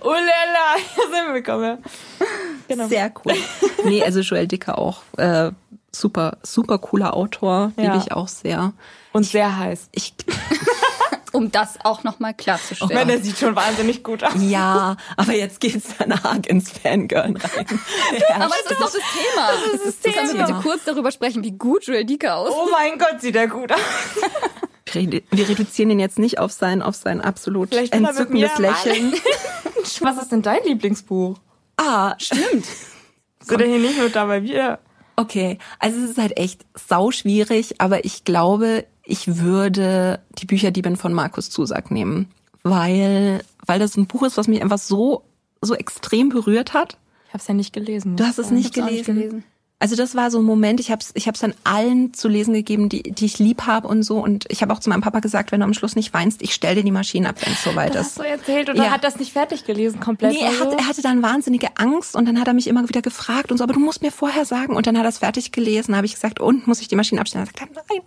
[0.00, 1.84] oh lala, hier sind wir gekommen.
[2.68, 2.88] Genau.
[2.88, 3.34] Sehr cool.
[3.84, 5.50] Nee, also Joel Dicker auch äh,
[5.92, 7.84] super, super cooler Autor, ja.
[7.84, 8.72] liebe ich auch sehr.
[9.12, 9.88] Und sehr heiß.
[9.92, 10.14] Ich,
[11.32, 12.90] um das auch nochmal klarzustellen.
[12.90, 14.32] Ich meine, der sieht schon wahnsinnig gut aus.
[14.38, 17.36] Ja, aber jetzt geht's dann arg ins Fangirl rein.
[18.28, 19.48] Ja, aber das ist doch das Thema.
[19.52, 20.14] Das ist das Thema.
[20.14, 22.56] Können wir bitte kurz darüber sprechen, wie gut Joel Dicker aussieht?
[22.56, 23.80] Oh mein Gott, sieht er gut aus.
[24.94, 29.12] Wir reduzieren ihn jetzt nicht auf sein, auf sein absolut entzückendes Lächeln.
[30.00, 31.38] Was ist denn dein Lieblingsbuch?
[31.76, 32.66] Ah, stimmt.
[33.40, 34.78] Sind er hier nicht nur dabei wir?
[35.16, 40.96] Okay, also es ist halt echt sau schwierig, aber ich glaube, ich würde die Bücherdiebin
[40.96, 42.28] von Markus Zusack nehmen,
[42.62, 45.22] weil weil das ein Buch ist, was mich einfach so
[45.60, 46.98] so extrem berührt hat.
[47.26, 48.16] Ich habe es ja nicht gelesen.
[48.16, 48.94] Du hast es nicht gelesen.
[48.94, 49.44] nicht gelesen.
[49.80, 52.54] Also das war so ein Moment, ich habe es ich hab's dann allen zu lesen
[52.54, 54.18] gegeben, die, die ich lieb habe und so.
[54.18, 56.54] Und ich habe auch zu meinem Papa gesagt, wenn du am Schluss nicht weinst, ich
[56.54, 58.00] stell dir die Maschine ab, wenn es soweit ist.
[58.00, 58.90] Hast du erzählt oder ja.
[58.90, 60.32] hat das nicht fertig gelesen komplett?
[60.32, 63.02] Nee, er, hat, er hatte dann wahnsinnige Angst und dann hat er mich immer wieder
[63.02, 64.76] gefragt und so, aber du musst mir vorher sagen.
[64.76, 67.20] Und dann hat er es fertig gelesen, habe ich gesagt, und muss ich die Maschine
[67.20, 67.44] abstellen?
[67.44, 68.02] Er sagt, nein,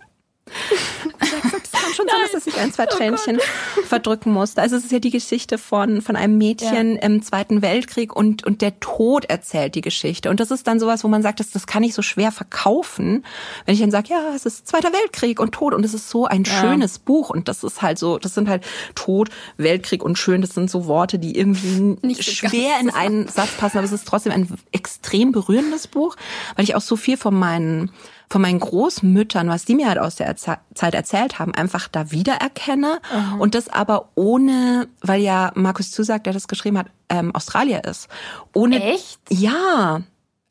[1.20, 4.62] das kann schon sein, dass sich ein, zwei oh Tränchen oh verdrücken musste.
[4.62, 7.02] Also es ist ja die Geschichte von, von einem Mädchen ja.
[7.02, 10.30] im Zweiten Weltkrieg und, und der Tod erzählt die Geschichte.
[10.30, 13.24] Und das ist dann sowas, wo man sagt, das, das kann ich so schwer verkaufen,
[13.64, 16.26] wenn ich dann sage, ja, es ist Zweiter Weltkrieg und Tod und es ist so
[16.26, 16.60] ein ja.
[16.60, 20.50] schönes Buch und das ist halt so, das sind halt Tod, Weltkrieg und schön, das
[20.50, 24.32] sind so Worte, die irgendwie Nicht schwer in einen Satz passen, aber es ist trotzdem
[24.32, 26.16] ein extrem berührendes Buch,
[26.56, 27.90] weil ich auch so viel von meinen
[28.30, 33.00] von meinen Großmüttern, was die mir halt aus der Zeit erzählt haben, einfach da wiedererkenne.
[33.12, 33.40] Mhm.
[33.40, 38.08] Und das aber ohne, weil ja Markus Zusag, der das geschrieben hat, ähm, Australier ist.
[38.54, 39.18] Ohne, Echt?
[39.30, 40.02] Ja.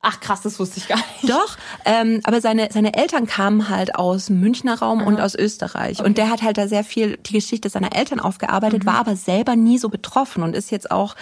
[0.01, 1.29] Ach krass, das wusste ich gar nicht.
[1.29, 5.07] Doch, ähm, aber seine, seine Eltern kamen halt aus dem Münchner Raum Aha.
[5.07, 5.99] und aus Österreich.
[5.99, 6.07] Okay.
[6.07, 8.87] Und der hat halt da sehr viel die Geschichte seiner Eltern aufgearbeitet, mhm.
[8.87, 11.15] war aber selber nie so betroffen und ist jetzt auch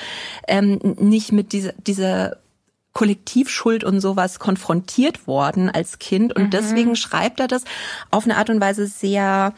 [0.47, 2.38] ähm, nicht mit dieser, dieser
[2.95, 6.33] Kollektivschuld und sowas konfrontiert worden als Kind.
[6.33, 6.49] Und mhm.
[6.49, 7.65] deswegen schreibt er das
[8.09, 9.53] auf eine Art und Weise sehr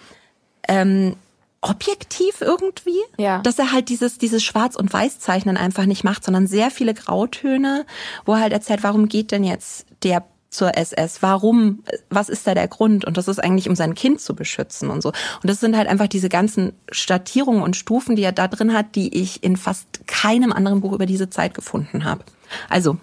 [0.68, 1.16] ähm,
[1.62, 3.40] objektiv irgendwie, ja.
[3.44, 7.86] dass er halt dieses dieses Schwarz- und Weiß-Zeichnen einfach nicht macht, sondern sehr viele Grautöne,
[8.26, 11.22] wo er halt erzählt, warum geht denn jetzt der zur SS?
[11.22, 11.84] Warum?
[12.10, 13.06] Was ist da der Grund?
[13.06, 15.10] Und das ist eigentlich, um sein Kind zu beschützen und so.
[15.10, 18.96] Und das sind halt einfach diese ganzen Stadtierungen und Stufen, die er da drin hat,
[18.96, 22.24] die ich in fast keinem anderen Buch über diese Zeit gefunden habe.
[22.70, 22.98] Also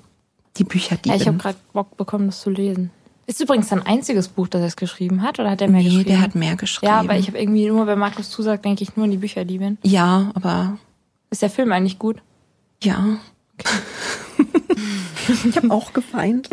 [0.56, 2.90] die Bücher, die ja, ich habe gerade Bock bekommen, das zu lesen.
[3.26, 6.08] Ist übrigens sein einziges Buch, das er geschrieben hat, oder hat er mehr nee, geschrieben?
[6.08, 6.92] der hat mehr geschrieben.
[6.92, 9.44] Ja, aber ich habe irgendwie nur, wenn Markus zusagt, denke ich nur an die Bücher,
[9.44, 9.78] die bin.
[9.82, 10.78] Ja, aber.
[11.30, 12.22] Ist der Film eigentlich gut?
[12.82, 13.16] Ja.
[13.58, 13.78] Okay.
[15.48, 16.50] ich habe auch gefeind.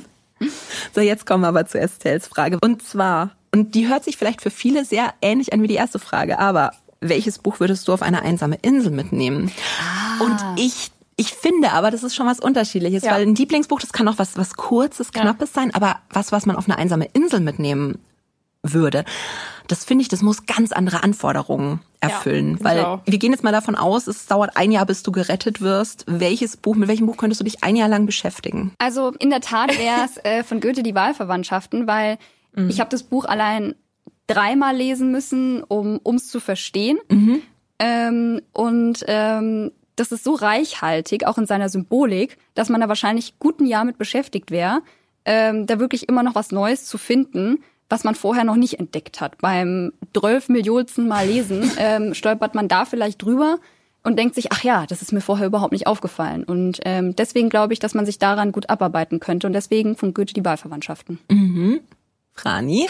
[0.94, 2.58] so, jetzt kommen wir aber zu Estelles Frage.
[2.60, 6.00] Und zwar, und die hört sich vielleicht für viele sehr ähnlich an wie die erste
[6.00, 9.52] Frage, aber welches Buch würdest du auf eine einsame Insel mitnehmen?
[9.80, 10.24] Ah.
[10.24, 10.90] Und ich
[11.20, 13.12] ich finde aber, das ist schon was Unterschiedliches, ja.
[13.12, 15.60] weil ein Lieblingsbuch, das kann auch was, was kurzes, knappes ja.
[15.60, 17.98] sein, aber was, was man auf eine einsame Insel mitnehmen
[18.62, 19.04] würde,
[19.68, 22.56] das finde ich, das muss ganz andere Anforderungen erfüllen.
[22.58, 23.00] Ja, weil auch.
[23.04, 26.04] wir gehen jetzt mal davon aus, es dauert ein Jahr, bis du gerettet wirst.
[26.06, 28.72] Welches Buch, mit welchem Buch könntest du dich ein Jahr lang beschäftigen?
[28.78, 32.16] Also in der Tat wäre es äh, von Goethe die Wahlverwandtschaften, weil
[32.54, 32.70] mhm.
[32.70, 33.74] ich habe das Buch allein
[34.26, 36.98] dreimal lesen müssen, um es zu verstehen.
[37.10, 37.42] Mhm.
[37.78, 43.38] Ähm, und ähm, das ist so reichhaltig, auch in seiner Symbolik, dass man da wahrscheinlich
[43.38, 44.82] gut ein Jahr mit beschäftigt wäre,
[45.24, 49.20] ähm, da wirklich immer noch was Neues zu finden, was man vorher noch nicht entdeckt
[49.20, 49.38] hat.
[49.38, 53.58] Beim 12 Millionsten Mal lesen ähm, stolpert man da vielleicht drüber
[54.02, 56.44] und denkt sich, ach ja, das ist mir vorher überhaupt nicht aufgefallen.
[56.44, 59.46] Und ähm, deswegen glaube ich, dass man sich daran gut abarbeiten könnte.
[59.46, 61.18] Und deswegen von Goethe die Wahlverwandtschaften.
[61.30, 61.80] Mhm.
[62.36, 62.88] Rani?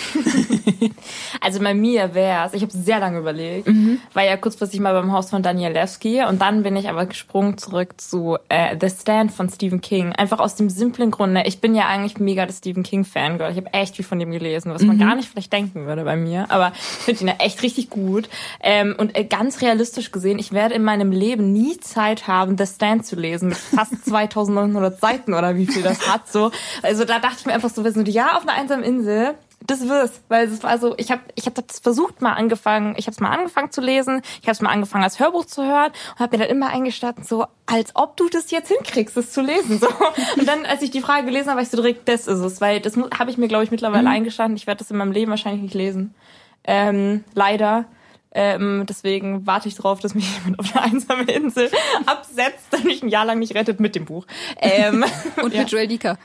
[1.40, 4.00] also bei mir wäre es, ich habe sehr lange überlegt, mhm.
[4.12, 7.58] war ja kurzfristig mal beim Haus von Daniel Levski und dann bin ich aber gesprungen
[7.58, 10.12] zurück zu äh, The Stand von Stephen King.
[10.12, 13.50] Einfach aus dem simplen Grunde, ich bin ja eigentlich mega der Stephen King Fangirl.
[13.50, 15.00] Ich habe echt viel von dem gelesen, was man mhm.
[15.00, 18.28] gar nicht vielleicht denken würde bei mir, aber ich finde ihn ja echt richtig gut.
[18.60, 22.66] Ähm, und äh, ganz realistisch gesehen, ich werde in meinem Leben nie Zeit haben, The
[22.66, 26.28] Stand zu lesen mit fast 2900 Seiten oder wie viel das hat.
[26.28, 29.34] So, also da dachte ich mir einfach so, wir sind ja auf einer einsamen Insel
[29.70, 33.06] das wir's, weil es war so, ich habe ich hab das versucht mal angefangen, ich
[33.06, 35.92] habe es mal angefangen zu lesen, ich habe es mal angefangen als Hörbuch zu hören
[36.12, 39.40] und habe mir dann immer eingestattet so, als ob du das jetzt hinkriegst, das zu
[39.40, 39.88] lesen so.
[40.36, 42.60] Und dann als ich die Frage gelesen habe, war ich so direkt, das ist es,
[42.60, 44.14] weil das habe ich mir glaube ich mittlerweile mhm.
[44.14, 46.14] eingestanden, ich werde das in meinem Leben wahrscheinlich nicht lesen.
[46.64, 47.86] Ähm, leider.
[48.32, 51.68] Ähm, deswegen warte ich drauf, dass mich jemand auf eine einsame Insel
[52.06, 54.24] absetzt, der mich ein Jahr lang nicht rettet mit dem Buch.
[54.58, 55.04] Ähm,
[55.42, 55.62] und ja.
[55.62, 56.16] mit Joel Dieker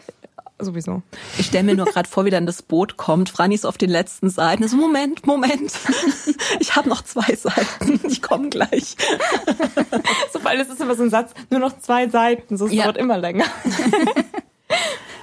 [0.60, 1.01] sowieso.
[1.38, 3.30] Ich stelle mir nur gerade vor, wie dann das Boot kommt.
[3.30, 4.68] Franny ist auf den letzten Seiten.
[4.68, 5.72] So, Moment, Moment.
[6.60, 7.99] Ich habe noch zwei Seiten.
[8.08, 8.95] Die kommen gleich.
[10.32, 12.58] So, weil es ist immer so ein Satz, nur noch zwei Seiten.
[12.58, 12.84] So, es ja.
[12.84, 13.45] dauert immer länger.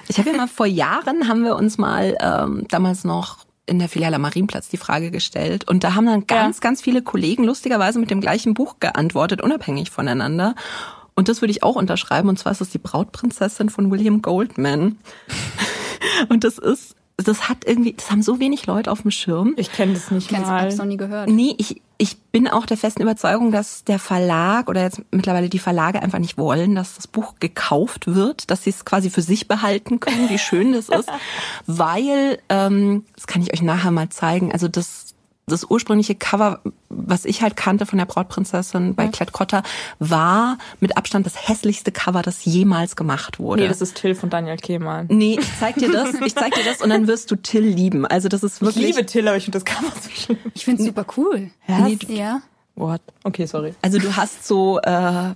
[0.07, 3.89] Ich habe ja mal vor Jahren, haben wir uns mal ähm, damals noch in der
[3.89, 5.67] Filiale Marienplatz die Frage gestellt.
[5.67, 6.61] Und da haben dann ganz, ja.
[6.61, 10.55] ganz viele Kollegen lustigerweise mit dem gleichen Buch geantwortet, unabhängig voneinander.
[11.15, 12.29] Und das würde ich auch unterschreiben.
[12.29, 14.97] Und zwar ist es die Brautprinzessin von William Goldman.
[16.29, 19.53] Und das ist, das hat irgendwie, das haben so wenig Leute auf dem Schirm.
[19.57, 20.61] Ich kenne das nicht ich mal.
[20.61, 21.29] Hab's noch nie gehört.
[21.29, 25.59] Nee, ich, ich bin auch der festen Überzeugung, dass der Verlag oder jetzt mittlerweile die
[25.59, 29.47] Verlage einfach nicht wollen, dass das Buch gekauft wird, dass sie es quasi für sich
[29.47, 31.09] behalten können, wie schön das ist.
[31.67, 35.13] Weil, ähm, das kann ich euch nachher mal zeigen, also das
[35.45, 36.61] das ursprüngliche Cover,
[37.05, 39.11] was ich halt kannte von der Brautprinzessin bei ja.
[39.11, 39.63] Klett Cotta,
[39.99, 43.63] war mit Abstand das hässlichste Cover, das jemals gemacht wurde.
[43.63, 45.07] Nee, das ist Till von Daniel Kehlmann.
[45.09, 48.05] Nee, ich zeig dir das, ich zeig dir das und dann wirst du Till lieben.
[48.05, 48.89] Also das ist wirklich.
[48.89, 50.37] Ich liebe Till, aber ich finde das Cover so schlimm.
[50.53, 51.51] Ich finde es super cool.
[51.67, 51.79] Ja.
[51.79, 52.41] Nee, ja.
[52.75, 53.01] What?
[53.23, 53.73] Okay, sorry.
[53.81, 55.33] Also du hast so, äh,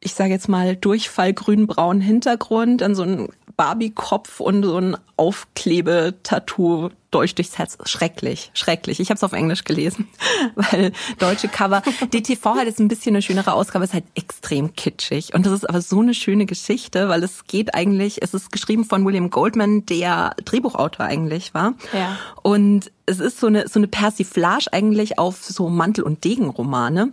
[0.00, 7.34] ich sage jetzt mal, durchfallgrün-braunen Hintergrund, dann so ein Barbie-Kopf und so ein Aufklebetattoo durch
[7.34, 7.78] durchs Herz.
[7.86, 9.00] Schrecklich, schrecklich.
[9.00, 10.08] Ich habe es auf Englisch gelesen,
[10.54, 11.82] weil deutsche Cover.
[12.12, 15.32] DTV hat jetzt ein bisschen eine schönere Ausgabe, ist halt extrem kitschig.
[15.34, 18.84] Und das ist aber so eine schöne Geschichte, weil es geht eigentlich, es ist geschrieben
[18.84, 21.74] von William Goldman, der Drehbuchautor eigentlich war.
[21.94, 22.18] Ja.
[22.42, 27.12] Und es ist so eine, so eine Persiflage eigentlich auf so Mantel- und Degenromane.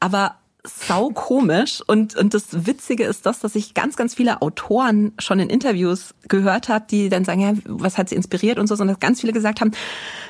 [0.00, 0.36] Aber
[0.66, 5.38] sau komisch und und das Witzige ist das, dass ich ganz ganz viele Autoren schon
[5.38, 9.00] in Interviews gehört habe, die dann sagen, ja, was hat sie inspiriert und so, dass
[9.00, 9.72] ganz viele gesagt haben,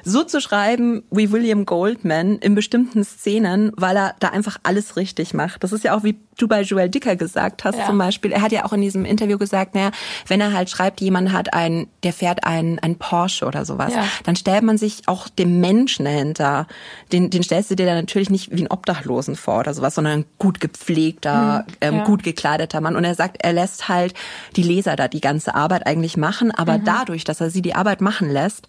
[0.03, 5.35] so zu schreiben wie William Goldman in bestimmten Szenen, weil er da einfach alles richtig
[5.35, 5.63] macht.
[5.63, 7.87] Das ist ja auch wie du bei Joel Dicker gesagt hast ja.
[7.87, 8.33] zum Beispiel.
[8.33, 9.91] Er hat ja auch in diesem Interview gesagt, naja,
[10.27, 14.05] wenn er halt schreibt, jemand hat ein, der fährt ein, ein Porsche oder sowas, ja.
[14.25, 16.67] dann stellt man sich auch dem Menschen dahinter,
[17.13, 20.24] den, den stellst du dir dann natürlich nicht wie einen Obdachlosen vor oder sowas, sondern
[20.39, 22.05] gut gepflegter, mhm, ähm, ja.
[22.05, 22.97] gut gekleideter Mann.
[22.97, 24.15] Und er sagt, er lässt halt
[24.57, 26.85] die Leser da die ganze Arbeit eigentlich machen, aber mhm.
[26.85, 28.69] dadurch, dass er sie die Arbeit machen lässt,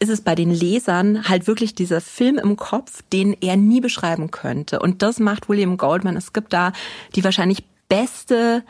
[0.00, 4.30] ist es bei den Lesern halt wirklich dieser Film im Kopf, den er nie beschreiben
[4.30, 4.78] könnte.
[4.78, 6.16] Und das macht William Goldman.
[6.16, 6.72] Es gibt da
[7.14, 8.64] die wahrscheinlich beste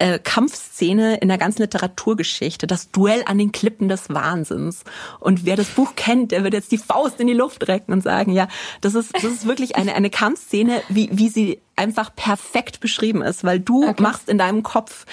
[0.00, 4.82] äh, Kampfszene in der ganzen Literaturgeschichte, das Duell an den Klippen des Wahnsinns.
[5.20, 8.02] Und wer das Buch kennt, der wird jetzt die Faust in die Luft recken und
[8.02, 8.48] sagen, ja,
[8.80, 13.44] das ist, das ist wirklich eine, eine Kampfszene, wie, wie sie einfach perfekt beschrieben ist,
[13.44, 14.02] weil du okay.
[14.02, 15.04] machst in deinem Kopf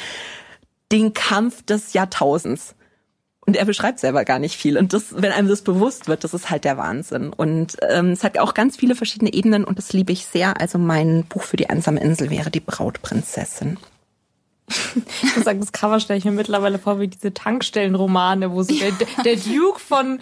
[0.92, 2.74] den Kampf des Jahrtausends.
[3.46, 4.78] Und er beschreibt selber gar nicht viel.
[4.78, 7.32] Und das, wenn einem das bewusst wird, das ist halt der Wahnsinn.
[7.32, 10.60] Und ähm, es hat auch ganz viele verschiedene Ebenen und das liebe ich sehr.
[10.60, 13.78] Also mein Buch für die einsame Insel wäre die Brautprinzessin.
[14.70, 18.76] Ich muss sagen, das Cover stelle ich mir mittlerweile vor wie diese Tankstellenromane, wo so
[18.76, 18.92] der,
[19.24, 20.20] der Duke von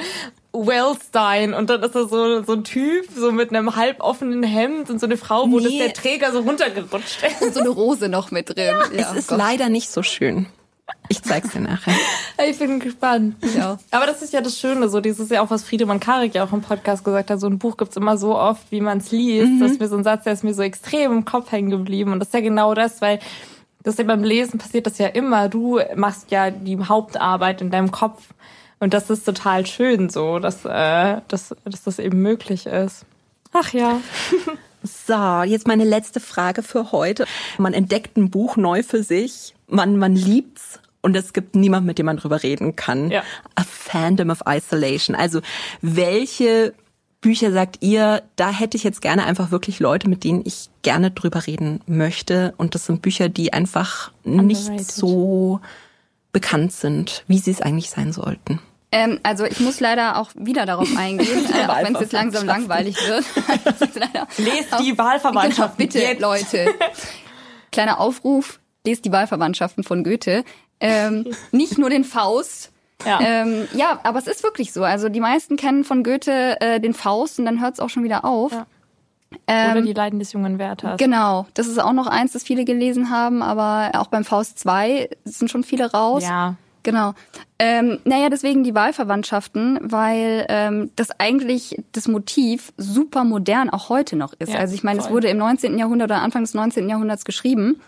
[0.53, 4.99] Wellstein und dann ist da so, so ein Typ, so mit einem halboffenen Hemd und
[4.99, 5.63] so eine Frau, wo nee.
[5.63, 7.41] das der Träger so runtergerutscht ist.
[7.41, 8.75] Und so eine Rose noch mit drin.
[8.91, 9.39] Ja, ja es ist Gott.
[9.39, 10.47] leider nicht so schön.
[11.09, 11.93] Ich zeig's dir nachher.
[12.47, 13.35] Ich bin gespannt.
[13.55, 13.79] Ja.
[13.91, 16.53] Aber das ist ja das Schöne, so dieses ja auch, was Friedemann Karik ja auch
[16.53, 19.47] im Podcast gesagt hat, so ein Buch gibt's immer so oft, wie man es liest.
[19.47, 19.59] Mhm.
[19.59, 22.11] Das ist mir so ein Satz, der ist mir so extrem im Kopf hängen geblieben.
[22.11, 23.19] Und das ist ja genau das, weil
[23.85, 25.47] das ist ja beim Lesen passiert das ja immer.
[25.47, 28.23] Du machst ja die Hauptarbeit in deinem Kopf.
[28.79, 33.05] Und das ist total schön so, dass, äh, dass, dass das eben möglich ist.
[33.53, 34.01] Ach ja.
[35.07, 37.25] So, jetzt meine letzte Frage für heute.
[37.57, 41.97] Man entdeckt ein Buch neu für sich, man, man liebt's und es gibt niemand, mit
[41.97, 43.09] dem man drüber reden kann.
[43.09, 43.23] Ja.
[43.55, 45.15] A Fandom of Isolation.
[45.15, 45.41] Also
[45.81, 46.75] welche
[47.25, 51.09] Bücher sagt ihr, da hätte ich jetzt gerne einfach wirklich Leute, mit denen ich gerne
[51.09, 52.53] drüber reden möchte.
[52.57, 54.73] Und das sind Bücher, die einfach Underrated.
[54.73, 55.59] nicht so
[56.31, 58.59] bekannt sind, wie sie es eigentlich sein sollten.
[58.91, 62.45] Ähm, also ich muss leider auch wieder darauf eingehen, äh, auch wenn es jetzt langsam
[62.45, 63.25] langweilig wird.
[64.37, 65.79] Lest die Wahlverwandtschaft.
[65.79, 66.21] Genau, bitte, jetzt.
[66.21, 66.67] Leute.
[67.71, 70.43] Kleiner Aufruf, lest die Wahlverwandtschaften von Goethe.
[70.79, 72.71] Ähm, nicht nur den Faust.
[73.05, 73.19] Ja.
[73.21, 74.83] Ähm, ja, aber es ist wirklich so.
[74.83, 78.03] Also die meisten kennen von Goethe äh, den Faust und dann hört es auch schon
[78.03, 78.51] wieder auf.
[78.51, 78.65] Ja.
[79.47, 80.97] Ähm, Oder die Leiden des jungen Werthers.
[80.97, 85.09] Genau, das ist auch noch eins, das viele gelesen haben, aber auch beim Faust 2
[85.25, 86.23] sind schon viele raus.
[86.23, 86.55] Ja.
[86.83, 87.13] Genau.
[87.57, 94.15] Ähm, naja, deswegen die Wahlverwandtschaften, weil ähm, das eigentlich das Motiv super modern auch heute
[94.15, 94.53] noch ist.
[94.53, 95.79] Ja, also ich meine, es wurde im 19.
[95.79, 96.87] Jahrhundert oder Anfang des 19.
[96.87, 97.81] Jahrhunderts geschrieben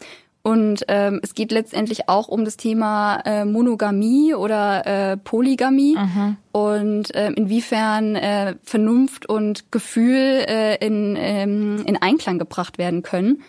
[0.48, 6.38] und ähm, es geht letztendlich auch um das Thema äh, Monogamie oder äh, Polygamie mhm.
[6.54, 10.16] und äh, inwiefern äh, Vernunft und Gefühl
[10.48, 13.44] äh, in, ähm, in Einklang gebracht werden können.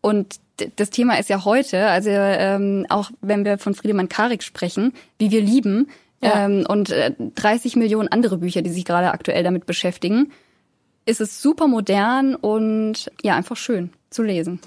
[0.00, 0.40] Und
[0.74, 5.30] das Thema ist ja heute, also ähm, auch wenn wir von Friedemann Karik sprechen, wie
[5.30, 5.86] wir lieben,
[6.20, 6.46] ja.
[6.46, 10.32] ähm, und äh, 30 Millionen andere Bücher, die sich gerade aktuell damit beschäftigen,
[11.06, 14.58] ist es super modern und ja, einfach schön zu lesen.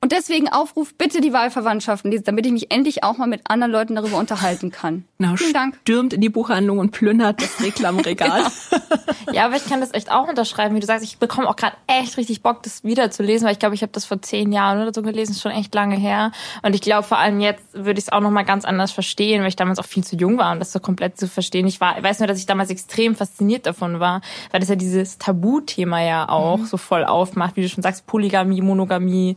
[0.00, 3.72] Und deswegen Aufruf, bitte die Wahlverwandtschaften lesen, damit ich mich endlich auch mal mit anderen
[3.72, 5.04] Leuten darüber unterhalten kann.
[5.20, 5.76] Genau, Vielen Dank.
[5.80, 8.44] Stürmt in die Buchhandlung und plündert das Reklamregal.
[8.70, 9.02] genau.
[9.32, 11.04] Ja, aber ich kann das echt auch unterschreiben, wie du sagst.
[11.04, 13.82] Ich bekomme auch gerade echt richtig Bock, das wieder zu lesen, weil ich glaube, ich
[13.82, 16.32] habe das vor zehn Jahren oder so gelesen, ist schon echt lange her.
[16.62, 19.42] Und ich glaube, vor allem jetzt würde ich es auch noch mal ganz anders verstehen,
[19.42, 21.66] weil ich damals auch viel zu jung war, um das so komplett zu verstehen.
[21.66, 24.76] Ich war, ich weiß nur, dass ich damals extrem fasziniert davon war, weil das ja
[24.76, 26.66] dieses Tabuthema ja auch mhm.
[26.66, 29.36] so voll aufmacht, wie du schon sagst, Polygamie, Monogamie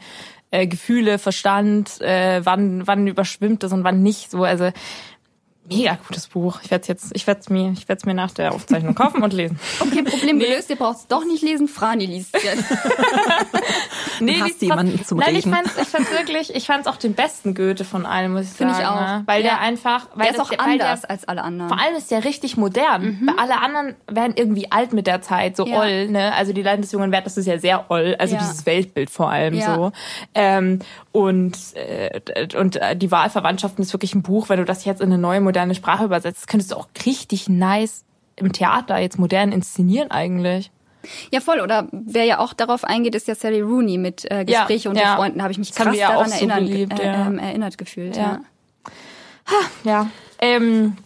[0.51, 4.31] äh, Gefühle, Verstand, äh, wann, wann überschwimmt es und wann nicht.
[4.31, 4.71] So, also
[5.75, 6.59] mega gutes Buch.
[6.63, 9.23] Ich werde jetzt, ich werde es mir, ich werde es mir nach der Aufzeichnung kaufen
[9.23, 9.59] und lesen.
[9.79, 10.45] Okay, Problem nee.
[10.45, 10.69] gelöst.
[10.69, 11.67] Ihr braucht es doch nicht lesen.
[11.67, 12.65] Frani liest jetzt.
[14.19, 15.39] nee, hast jemanden zum Nein, Reden.
[15.39, 18.49] ich fand's, ich fand's wirklich, ich fand's auch den besten Goethe von allen, muss ich
[18.49, 18.75] Find sagen.
[18.75, 19.17] Finde ich auch.
[19.17, 19.23] Ne?
[19.25, 19.49] Weil ja.
[19.49, 21.69] der einfach, weil der ist auch anders der, als alle anderen.
[21.69, 23.03] Vor allem ist der richtig modern.
[23.03, 23.27] Mhm.
[23.27, 25.79] Weil alle anderen werden irgendwie alt mit der Zeit, so ja.
[25.79, 26.33] oll, ne?
[26.33, 28.15] Also die Leiden des jungen Wert, das ist ja sehr oll.
[28.19, 28.41] Also ja.
[28.41, 29.91] dieses Weltbild vor allem so.
[30.33, 30.79] Ähm,
[31.11, 32.21] und, äh,
[32.57, 35.41] und äh, die Wahlverwandtschaften ist wirklich ein Buch, wenn du das jetzt in eine neue
[35.41, 38.03] moderne Sprache übersetzt, könntest du auch richtig nice
[38.35, 40.71] im Theater jetzt modern inszenieren eigentlich.
[41.31, 41.59] Ja, voll.
[41.59, 45.03] Oder wer ja auch darauf eingeht, ist ja Sally Rooney mit äh, Gespräche ja, unter
[45.03, 45.15] ja.
[45.15, 45.41] Freunden.
[45.41, 47.31] Habe ich mich krass daran so erinnert, geliebt, äh, ja.
[47.31, 48.15] äh, erinnert gefühlt.
[48.15, 48.41] Ja.
[49.83, 49.83] Ja.
[49.83, 50.07] ja.
[50.39, 50.97] Ähm,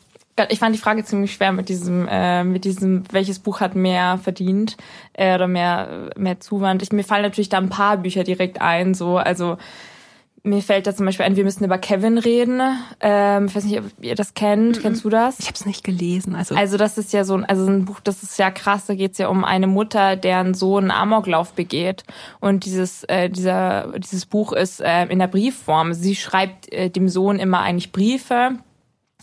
[0.50, 4.18] ich fand die Frage ziemlich schwer mit diesem, äh, mit diesem, welches Buch hat mehr
[4.18, 4.76] verdient
[5.14, 6.82] äh, oder mehr, mehr Zuwand.
[6.82, 9.58] Ich, mir fallen natürlich da ein paar Bücher direkt ein, so also
[10.46, 12.62] mir fällt da zum Beispiel ein, wir müssen über Kevin reden.
[13.02, 14.78] Ähm, ich weiß nicht, ob ihr das kennt.
[14.78, 14.82] Mhm.
[14.82, 15.40] Kennst du das?
[15.40, 16.36] Ich habe es nicht gelesen.
[16.36, 16.56] Also.
[16.56, 18.86] also das ist ja so ein, also ein Buch, das ist ja krass.
[18.86, 22.04] Da geht es ja um eine Mutter, deren Sohn Amoklauf begeht.
[22.40, 25.94] Und dieses, äh, dieser, dieses Buch ist äh, in der Briefform.
[25.94, 28.52] Sie schreibt äh, dem Sohn immer eigentlich Briefe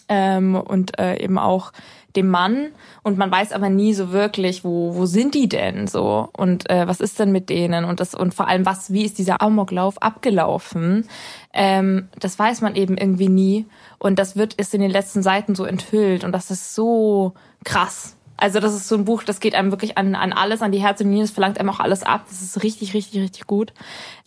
[0.09, 1.73] ähm, und äh, eben auch
[2.16, 2.68] dem Mann
[3.02, 6.86] und man weiß aber nie so wirklich, wo wo sind die denn so und äh,
[6.86, 10.00] was ist denn mit denen und das und vor allem was wie ist dieser Amoklauf
[10.00, 11.08] abgelaufen?
[11.52, 13.66] Ähm, das weiß man eben irgendwie nie
[13.98, 17.34] und das wird ist in den letzten Seiten so enthüllt und das ist so
[17.64, 18.16] krass.
[18.43, 20.80] Also das ist so ein Buch, das geht einem wirklich an, an alles, an die
[20.80, 22.24] Herz und Nieren, es verlangt einem auch alles ab.
[22.28, 23.72] Das ist richtig, richtig, richtig gut.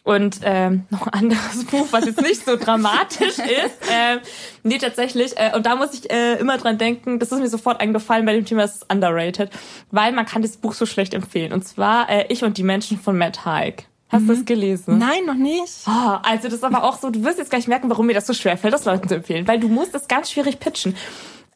[0.04, 3.92] Und ähm, noch ein anderes Buch, was jetzt nicht so dramatisch ist.
[3.92, 4.22] Äh,
[4.64, 5.38] nee, tatsächlich.
[5.38, 8.32] Äh, und da muss ich äh, immer dran denken, das ist mir sofort eingefallen bei
[8.32, 9.50] dem Thema, das ist underrated,
[9.92, 11.52] weil man kann das Buch so schlecht empfehlen.
[11.52, 13.86] Und zwar äh, Ich und die Menschen von Matt Haig.
[14.08, 14.28] Hast mhm.
[14.28, 14.98] du das gelesen?
[14.98, 15.74] Nein, noch nicht.
[15.88, 18.28] Oh, also das ist aber auch so, du wirst jetzt gleich merken, warum mir das
[18.28, 19.46] so schwer fällt, das Leuten zu empfehlen.
[19.46, 20.96] Weil du musst das ganz schwierig pitchen.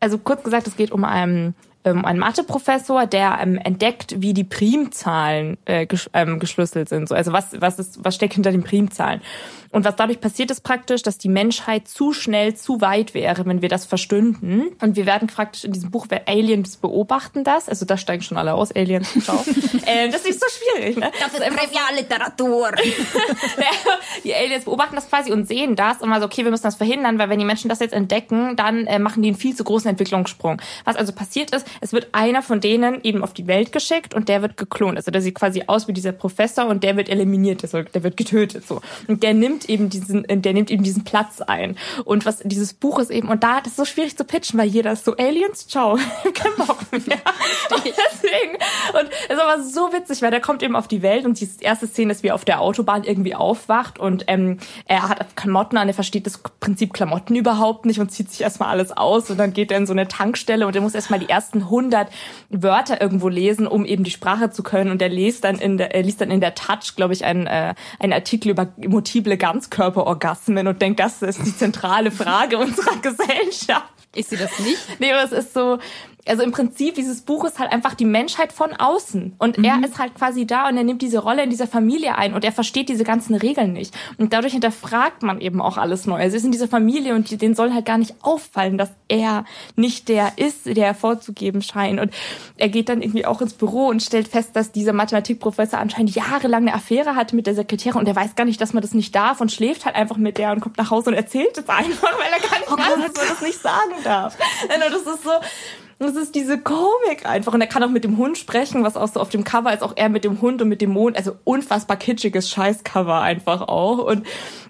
[0.01, 1.55] Also kurz gesagt, es geht um einen
[1.86, 7.07] ähm, ein Matheprofessor, der ähm, entdeckt, wie die Primzahlen äh, ges ähm, geschlüsselt sind.
[7.07, 9.21] So, also was, was, ist, was steckt hinter den Primzahlen?
[9.71, 13.61] Und was dadurch passiert ist praktisch, dass die Menschheit zu schnell, zu weit wäre, wenn
[13.61, 14.69] wir das verstünden.
[14.82, 17.69] Und wir werden praktisch in diesem Buch, Aliens beobachten das.
[17.69, 19.38] Also da steigen schon alle aus, Aliens, ciao.
[19.86, 21.11] äh, das ist nicht so schwierig, ne?
[21.19, 22.71] Das ist Trivialliteratur.
[24.23, 26.75] die Aliens beobachten das quasi und sehen das und mal so, okay, wir müssen das
[26.75, 29.63] verhindern, weil wenn die Menschen das jetzt entdecken, dann äh, machen die einen viel zu
[29.63, 30.59] großen Entwicklungssprung.
[30.84, 34.30] Was also passiert ist, es wird einer von denen eben auf die Welt geschickt und
[34.30, 34.97] der wird geklont.
[34.97, 38.17] Also der sieht quasi aus wie dieser Professor und der wird eliminiert, also der wird
[38.17, 38.82] getötet so.
[39.07, 41.78] Und der nimmt eben diesen, der nimmt eben diesen Platz ein.
[42.05, 44.67] Und was dieses Buch ist eben, und da, das ist so schwierig zu pitchen, weil
[44.67, 45.97] jeder ist so Aliens, ciao,
[46.34, 46.99] kein Bock mehr.
[47.76, 48.55] und deswegen,
[48.93, 51.49] und es ist aber so witzig, weil der kommt eben auf die Welt und die
[51.61, 55.78] erste Szene ist, wie er auf der Autobahn irgendwie aufwacht und ähm, er hat Klamotten
[55.78, 59.38] an, er versteht das Prinzip Klamotten überhaupt nicht und zieht sich erstmal alles aus und
[59.38, 62.10] dann geht er in so eine Tankstelle und er muss erstmal die ersten 100
[62.49, 64.91] Wörter irgendwo lesen, um eben die Sprache zu können.
[64.91, 67.47] Und er liest dann in der, er liest dann in der Touch, glaube ich, einen,
[67.47, 73.93] äh, einen Artikel über multiple Ganzkörperorgasmen und denkt, das ist die zentrale Frage unserer Gesellschaft.
[74.16, 74.99] Ist sie das nicht?
[74.99, 75.78] Nee, aber es ist so,
[76.30, 79.63] also im Prinzip dieses Buch ist halt einfach die Menschheit von außen und mhm.
[79.63, 82.45] er ist halt quasi da und er nimmt diese Rolle in dieser Familie ein und
[82.45, 86.19] er versteht diese ganzen Regeln nicht und dadurch hinterfragt man eben auch alles neu.
[86.19, 89.45] Also er ist in dieser Familie und denen soll halt gar nicht auffallen, dass er
[89.75, 92.13] nicht der ist, der hervorzugeben scheint und
[92.57, 96.63] er geht dann irgendwie auch ins Büro und stellt fest, dass dieser Mathematikprofessor anscheinend jahrelang
[96.63, 99.15] eine Affäre hatte mit der Sekretärin und er weiß gar nicht, dass man das nicht
[99.15, 102.13] darf und schläft halt einfach mit der und kommt nach Hause und erzählt es einfach,
[102.19, 104.38] weil er gar nicht oh weiß, dass man das nicht sagen darf.
[104.63, 105.32] Und das ist so
[106.00, 107.54] das ist diese Komik einfach.
[107.54, 109.84] Und er kann auch mit dem Hund sprechen, was auch so auf dem Cover ist,
[109.84, 111.18] auch er mit dem Hund und mit dem Mond.
[111.18, 113.97] Also unfassbar kitschiges Scheißcover einfach auch.
[113.97, 114.26] Und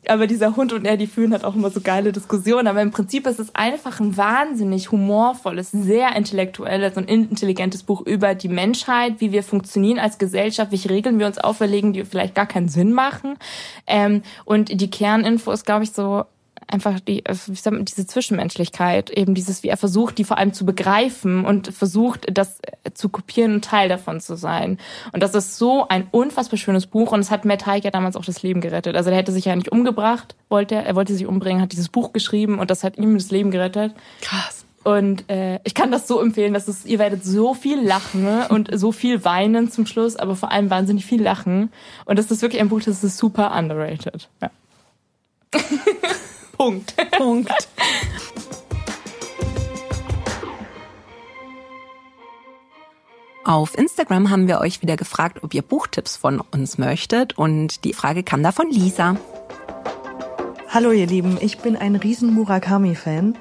[0.08, 2.66] aber dieser Hund und er, die führen halt auch immer so geile Diskussionen.
[2.68, 8.34] Aber im Prinzip ist es einfach ein wahnsinnig humorvolles, sehr intellektuelles und intelligentes Buch über
[8.34, 12.48] die Menschheit, wie wir funktionieren als Gesellschaft, welche Regeln wir uns auferlegen, die vielleicht gar
[12.48, 13.38] keinen Sinn machen.
[13.86, 16.26] Ähm, und die Kerninfo ist, glaube ich, so
[16.70, 20.66] einfach die, sagt man, diese Zwischenmenschlichkeit, eben dieses, wie er versucht, die vor allem zu
[20.66, 24.78] begreifen und versucht, das äh, zu kopieren und Teil davon zu sein.
[25.12, 28.16] Und das ist so ein unfassbar schönes Buch und es hat Matt Haig ja damals
[28.16, 28.96] auch das Leben gerettet.
[28.96, 31.90] Also er hätte sich ja nicht umgebracht, wollte er, er wollte sich umbringen, hat dieses
[31.90, 33.94] Buch geschrieben und das hat ihm das Leben gerettet.
[34.22, 34.66] Krass.
[34.84, 38.48] Und äh, ich kann das so empfehlen, dass es, ihr werdet so viel lachen ne?
[38.50, 41.72] und so viel weinen zum Schluss, aber vor allem wahnsinnig viel lachen.
[42.06, 44.30] Und das ist wirklich ein Buch, das ist super underrated.
[44.42, 44.50] Ja.
[46.60, 46.93] Punkt.
[47.18, 47.49] Punkt.
[53.45, 57.93] Auf Instagram haben wir euch wieder gefragt, ob ihr Buchtipps von uns möchtet und die
[57.93, 59.16] Frage kam da von Lisa.
[60.68, 63.38] Hallo ihr Lieben, ich bin ein riesen Murakami-Fan.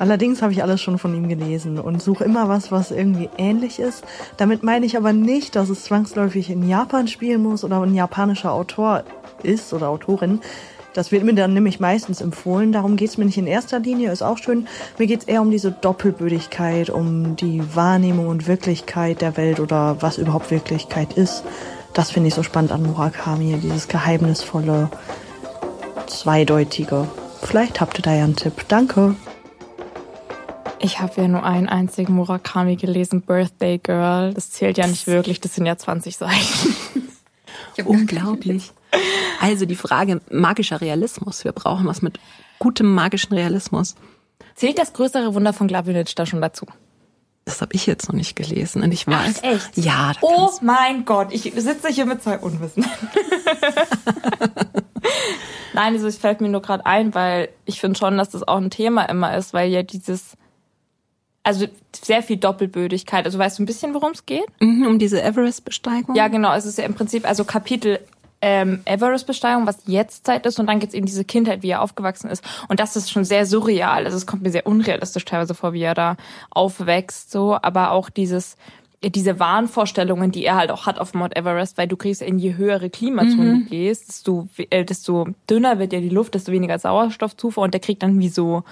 [0.00, 3.78] Allerdings habe ich alles schon von ihm gelesen und suche immer was, was irgendwie ähnlich
[3.78, 4.02] ist.
[4.36, 8.52] Damit meine ich aber nicht, dass es zwangsläufig in Japan spielen muss oder ein japanischer
[8.52, 9.04] Autor
[9.44, 10.40] ist oder Autorin.
[10.98, 12.72] Das wird mir dann nämlich meistens empfohlen.
[12.72, 14.66] Darum geht's mir nicht in erster Linie, ist auch schön.
[14.98, 20.18] Mir geht's eher um diese Doppelbödigkeit, um die Wahrnehmung und Wirklichkeit der Welt oder was
[20.18, 21.44] überhaupt Wirklichkeit ist.
[21.94, 24.90] Das finde ich so spannend an Murakami, dieses geheimnisvolle,
[26.08, 27.06] zweideutige.
[27.44, 28.64] Vielleicht habt ihr da ja einen Tipp.
[28.66, 29.14] Danke.
[30.80, 34.34] Ich habe ja nur einen einzigen Murakami gelesen, Birthday Girl.
[34.34, 36.74] Das zählt ja nicht wirklich, das sind ja 20 Seiten.
[37.84, 38.72] Unglaublich.
[39.40, 41.44] Also die Frage magischer Realismus.
[41.44, 42.18] Wir brauchen was mit
[42.58, 43.94] gutem magischen Realismus.
[44.54, 46.66] Zählt das größere Wunder von Glavinic da schon dazu?
[47.44, 49.40] Das habe ich jetzt noch nicht gelesen und ich weiß.
[49.42, 49.78] Ach, echt?
[49.78, 50.12] Ja.
[50.20, 52.84] Oh mein Gott, ich sitze hier mit zwei Unwissen.
[55.72, 58.58] Nein, also es fällt mir nur gerade ein, weil ich finde schon, dass das auch
[58.58, 60.36] ein Thema immer ist, weil ja dieses
[61.42, 63.24] also sehr viel Doppelbödigkeit.
[63.24, 64.44] Also weißt du ein bisschen, worum es geht?
[64.60, 66.14] Mhm, um diese Everest-Besteigung?
[66.14, 66.54] Ja, genau.
[66.54, 68.00] Es ist ja im Prinzip also Kapitel
[68.40, 72.30] ähm, Everest-Besteigung, was jetzt Zeit ist, und dann geht's eben diese Kindheit, wie er aufgewachsen
[72.30, 72.44] ist.
[72.68, 74.04] Und das ist schon sehr surreal.
[74.04, 76.16] Also es kommt mir sehr unrealistisch teilweise vor, wie er da
[76.50, 77.58] aufwächst, so.
[77.60, 78.56] Aber auch dieses,
[79.02, 82.56] diese Wahnvorstellungen, die er halt auch hat auf Mount Everest, weil du kriegst, in je
[82.56, 83.64] höhere Klimazonen mhm.
[83.64, 87.80] du gehst, desto, äh, desto dünner wird ja die Luft, desto weniger Sauerstoffzufuhr und der
[87.80, 88.62] kriegt dann wie so,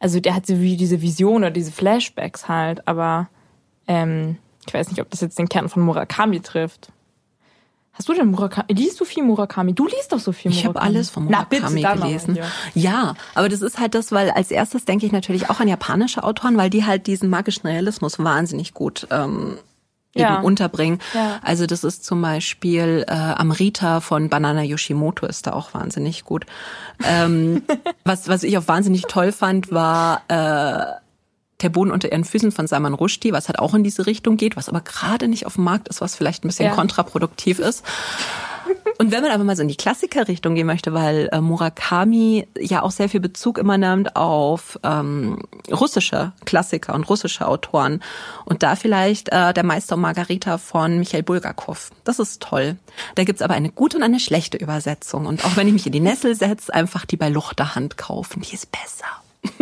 [0.00, 3.28] also der hat so wie diese Vision oder diese Flashbacks halt, aber
[3.86, 4.36] ähm,
[4.66, 6.92] Ich weiß nicht, ob das jetzt den Kern von Murakami trifft.
[7.94, 8.66] Hast du denn Murakami?
[8.72, 9.74] Liest du viel Murakami?
[9.74, 10.84] Du liest doch so viel Ich Murakami.
[10.84, 12.34] habe alles von Murakami Na, bitte, mal gelesen.
[12.34, 12.46] hier.
[12.74, 16.24] Ja, aber das ist halt das, weil als erstes denke ich natürlich auch an japanische
[16.24, 19.58] Autoren, weil die halt diesen magischen Realismus wahnsinnig gut ähm,
[20.14, 20.40] eben Ja.
[20.40, 21.00] unterbringen.
[21.12, 21.38] Ja.
[21.42, 26.46] Also das ist zum Beispiel äh, Amrita von Banana Yoshimoto ist da auch wahnsinnig gut.
[27.06, 27.62] Ähm,
[28.04, 31.01] was, was ich auch wahnsinnig toll fand, war äh,
[31.62, 34.56] der Boden unter ihren Füßen von Salman Rushdie, was halt auch in diese Richtung geht,
[34.56, 36.74] was aber gerade nicht auf dem Markt ist, was vielleicht ein bisschen Ja.
[36.74, 37.84] kontraproduktiv ist.
[38.98, 42.82] Und wenn man aber mal so in die Klassikerrichtung gehen möchte, weil äh, Murakami ja
[42.82, 45.40] auch sehr viel Bezug immer nimmt auf ähm,
[45.70, 48.00] russische Klassiker und russische Autoren
[48.44, 51.90] und da vielleicht äh, der Meister und Margarita von Michael Bulgakov.
[52.04, 52.76] Das ist toll.
[53.16, 55.26] Da gibt's aber eine gute und eine schlechte Übersetzung.
[55.26, 58.42] Und auch wenn ich mich in die Nessel setze, einfach die bei Luchterhand kaufen.
[58.42, 59.06] Die ist besser.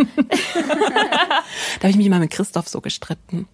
[0.67, 3.47] da habe ich mich immer mit Christoph so gestritten.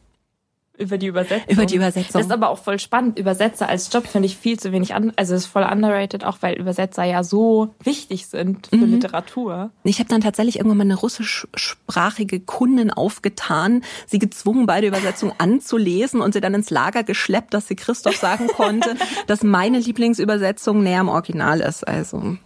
[0.77, 1.49] Über die Übersetzung.
[1.49, 2.13] Über die Übersetzung.
[2.13, 3.17] Das ist aber auch voll spannend.
[3.17, 5.11] Übersetzer als Job finde ich viel zu wenig an.
[5.15, 9.71] Also es ist voll underrated, auch weil Übersetzer ja so wichtig sind für Literatur.
[9.83, 16.21] Ich habe dann tatsächlich irgendwann mal eine russischsprachige Kundin aufgetan, sie gezwungen, beide Übersetzungen anzulesen
[16.21, 18.95] und sie dann ins Lager geschleppt, dass sie Christoph sagen konnte,
[19.27, 21.87] dass meine Lieblingsübersetzung näher am Original ist.
[21.87, 22.37] Also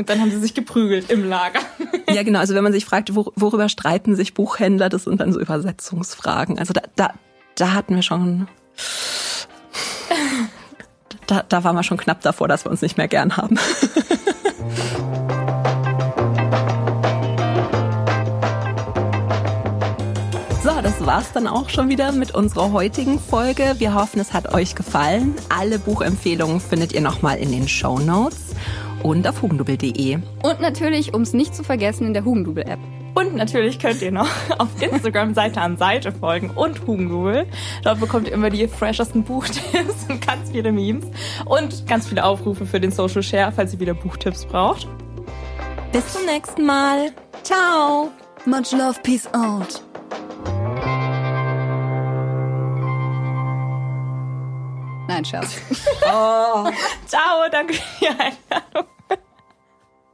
[0.00, 1.60] Und dann haben sie sich geprügelt im Lager.
[2.08, 2.38] ja, genau.
[2.38, 6.58] Also wenn man sich fragt, wor worüber streiten sich Buchhändler, das sind dann so Übersetzungsfragen.
[6.58, 7.12] Also da, da,
[7.54, 8.48] da hatten wir schon.
[11.26, 13.58] Da, da waren wir schon knapp davor, dass wir uns nicht mehr gern haben.
[20.62, 23.76] So, das war's dann auch schon wieder mit unserer heutigen Folge.
[23.78, 25.34] Wir hoffen, es hat euch gefallen.
[25.48, 28.50] Alle Buchempfehlungen findet ihr nochmal in den Show Notes
[29.02, 30.18] und auf hugendubel.de.
[30.42, 32.78] Und natürlich, um es nicht zu vergessen, in der Hugendubel-App.
[33.14, 34.28] Und natürlich könnt ihr noch
[34.58, 37.46] auf Instagram Seite an Seite folgen und Hugendubel.
[37.82, 41.04] Dort bekommt ihr immer die freshesten Buchtipps und ganz viele Memes
[41.46, 44.86] und ganz viele Aufrufe für den Social Share, falls ihr wieder Buchtipps braucht.
[45.92, 47.10] Bis zum nächsten Mal.
[47.42, 48.10] Ciao.
[48.46, 49.82] Much love, peace out.
[55.10, 55.56] Nein, Scherz.
[57.06, 58.86] Ciao, danke für die Einladung.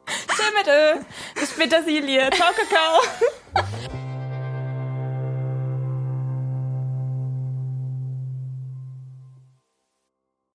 [0.07, 1.01] Tschüss mit Ö.
[1.39, 2.31] Bis Petersilie.
[2.31, 3.97] Ciao, Kakao.